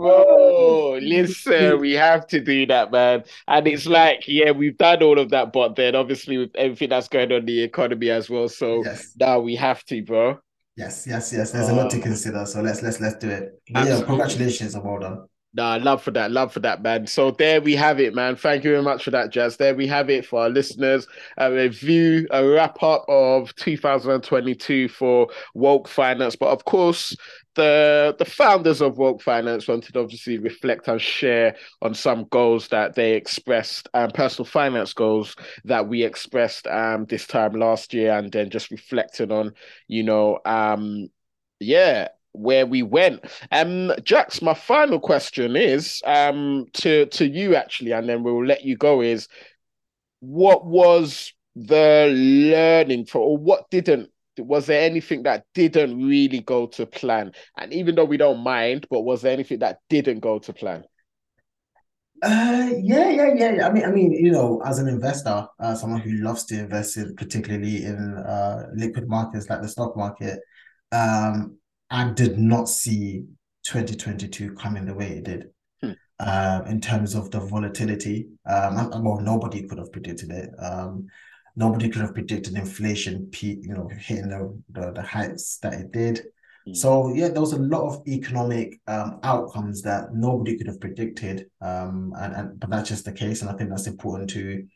[0.00, 3.24] Oh, listen, we have to do that, man.
[3.48, 7.08] And it's like, yeah, we've done all of that, but then obviously with everything that's
[7.08, 8.48] going on in the economy as well.
[8.48, 9.12] So yes.
[9.18, 10.38] now we have to, bro.
[10.78, 11.50] Yes, yes, yes.
[11.50, 12.02] There's a lot to oh.
[12.02, 12.46] consider.
[12.46, 13.60] So let's let's let's do it.
[13.66, 15.28] yeah, congratulations and well done.
[15.54, 17.06] Nah, love for that, love for that, man.
[17.06, 18.36] So there we have it, man.
[18.36, 19.56] Thank you very much for that, Jax.
[19.56, 21.06] There we have it for our listeners.
[21.38, 26.36] A review, a wrap up of 2022 for Woke Finance.
[26.36, 27.16] But of course,
[27.54, 32.68] the the founders of Woke Finance wanted to obviously reflect and share on some goals
[32.68, 35.34] that they expressed, um, personal finance goals
[35.64, 39.54] that we expressed um this time last year, and then just reflecting on,
[39.88, 41.08] you know, um,
[41.58, 42.08] yeah,
[42.38, 43.24] where we went.
[43.50, 48.64] Um, Jax, my final question is um to to you actually, and then we'll let
[48.64, 49.00] you go.
[49.00, 49.28] Is
[50.20, 54.10] what was the learning for, or what didn't?
[54.38, 57.32] Was there anything that didn't really go to plan?
[57.56, 60.84] And even though we don't mind, but was there anything that didn't go to plan?
[62.22, 63.68] Uh, yeah, yeah, yeah.
[63.68, 66.96] I mean, I mean, you know, as an investor, uh, someone who loves to invest
[66.96, 70.40] in, particularly in uh liquid markets like the stock market,
[70.90, 71.58] um,
[71.90, 73.24] I did not see
[73.66, 75.46] 2022 coming the way it did.
[75.82, 75.92] Hmm.
[76.18, 80.50] Uh, in terms of the volatility, um, well, nobody could have predicted it.
[80.58, 81.06] Um,
[81.56, 85.92] nobody could have predicted inflation peak, you know, hitting the, the, the heights that it
[85.92, 86.22] did.
[86.66, 86.74] Hmm.
[86.74, 91.46] So yeah, there was a lot of economic um, outcomes that nobody could have predicted,
[91.60, 94.66] um, and, and but that's just the case, and I think that's important to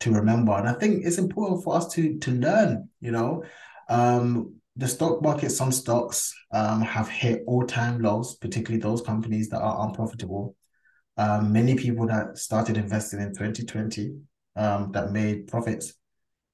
[0.00, 0.52] to remember.
[0.52, 2.88] And I think it's important for us to to learn.
[3.00, 3.44] You know,
[3.88, 9.50] um, the stock market, some stocks um, have hit all time lows, particularly those companies
[9.50, 10.56] that are unprofitable.
[11.18, 14.16] Um, many people that started investing in 2020
[14.56, 15.92] um, that made profits,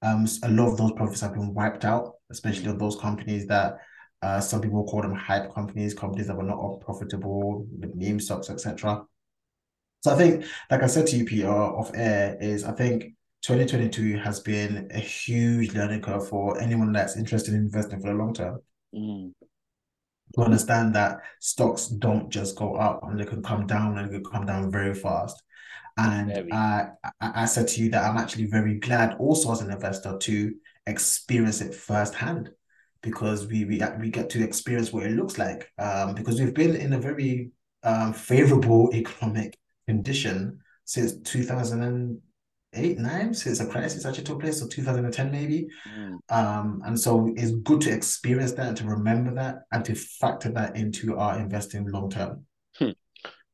[0.02, 3.76] um, a lot of those profits have been wiped out, especially on those companies that
[4.22, 8.50] uh, some people call them hype companies, companies that were not profitable, the meme stocks,
[8.50, 9.04] etc.
[10.00, 14.18] So I think, like I said to you, Peter, off air, is I think 2022
[14.18, 18.34] has been a huge learning curve for anyone that's interested in investing for the long
[18.34, 18.60] term.
[18.94, 19.32] Mm.
[20.34, 24.14] To understand that stocks don't just go up and they can come down and they
[24.14, 25.42] can come down very fast.
[25.96, 26.88] And I,
[27.20, 30.54] I said to you that I'm actually very glad also as an investor to
[30.86, 32.50] experience it firsthand
[33.02, 36.76] because we we, we get to experience what it looks like um, because we've been
[36.76, 37.50] in a very
[37.82, 39.56] um, favorable economic
[39.86, 42.20] condition since 2000
[42.74, 45.68] eight, nine since the crisis actually took place, so 2010 maybe.
[45.96, 46.18] Mm.
[46.30, 50.50] Um, and so it's good to experience that and to remember that and to factor
[50.52, 52.44] that into our investing long term.
[52.78, 52.90] Hmm.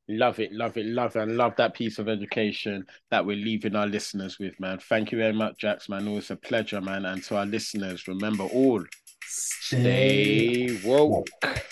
[0.09, 3.77] Love it, love it, love it, and love that piece of education that we're leaving
[3.77, 4.79] our listeners with, man.
[4.79, 6.09] Thank you very much, Jax, man.
[6.09, 7.05] Always a pleasure, man.
[7.05, 8.85] And to our listeners, remember all
[9.25, 11.29] stay, stay woke.
[11.43, 11.63] woke.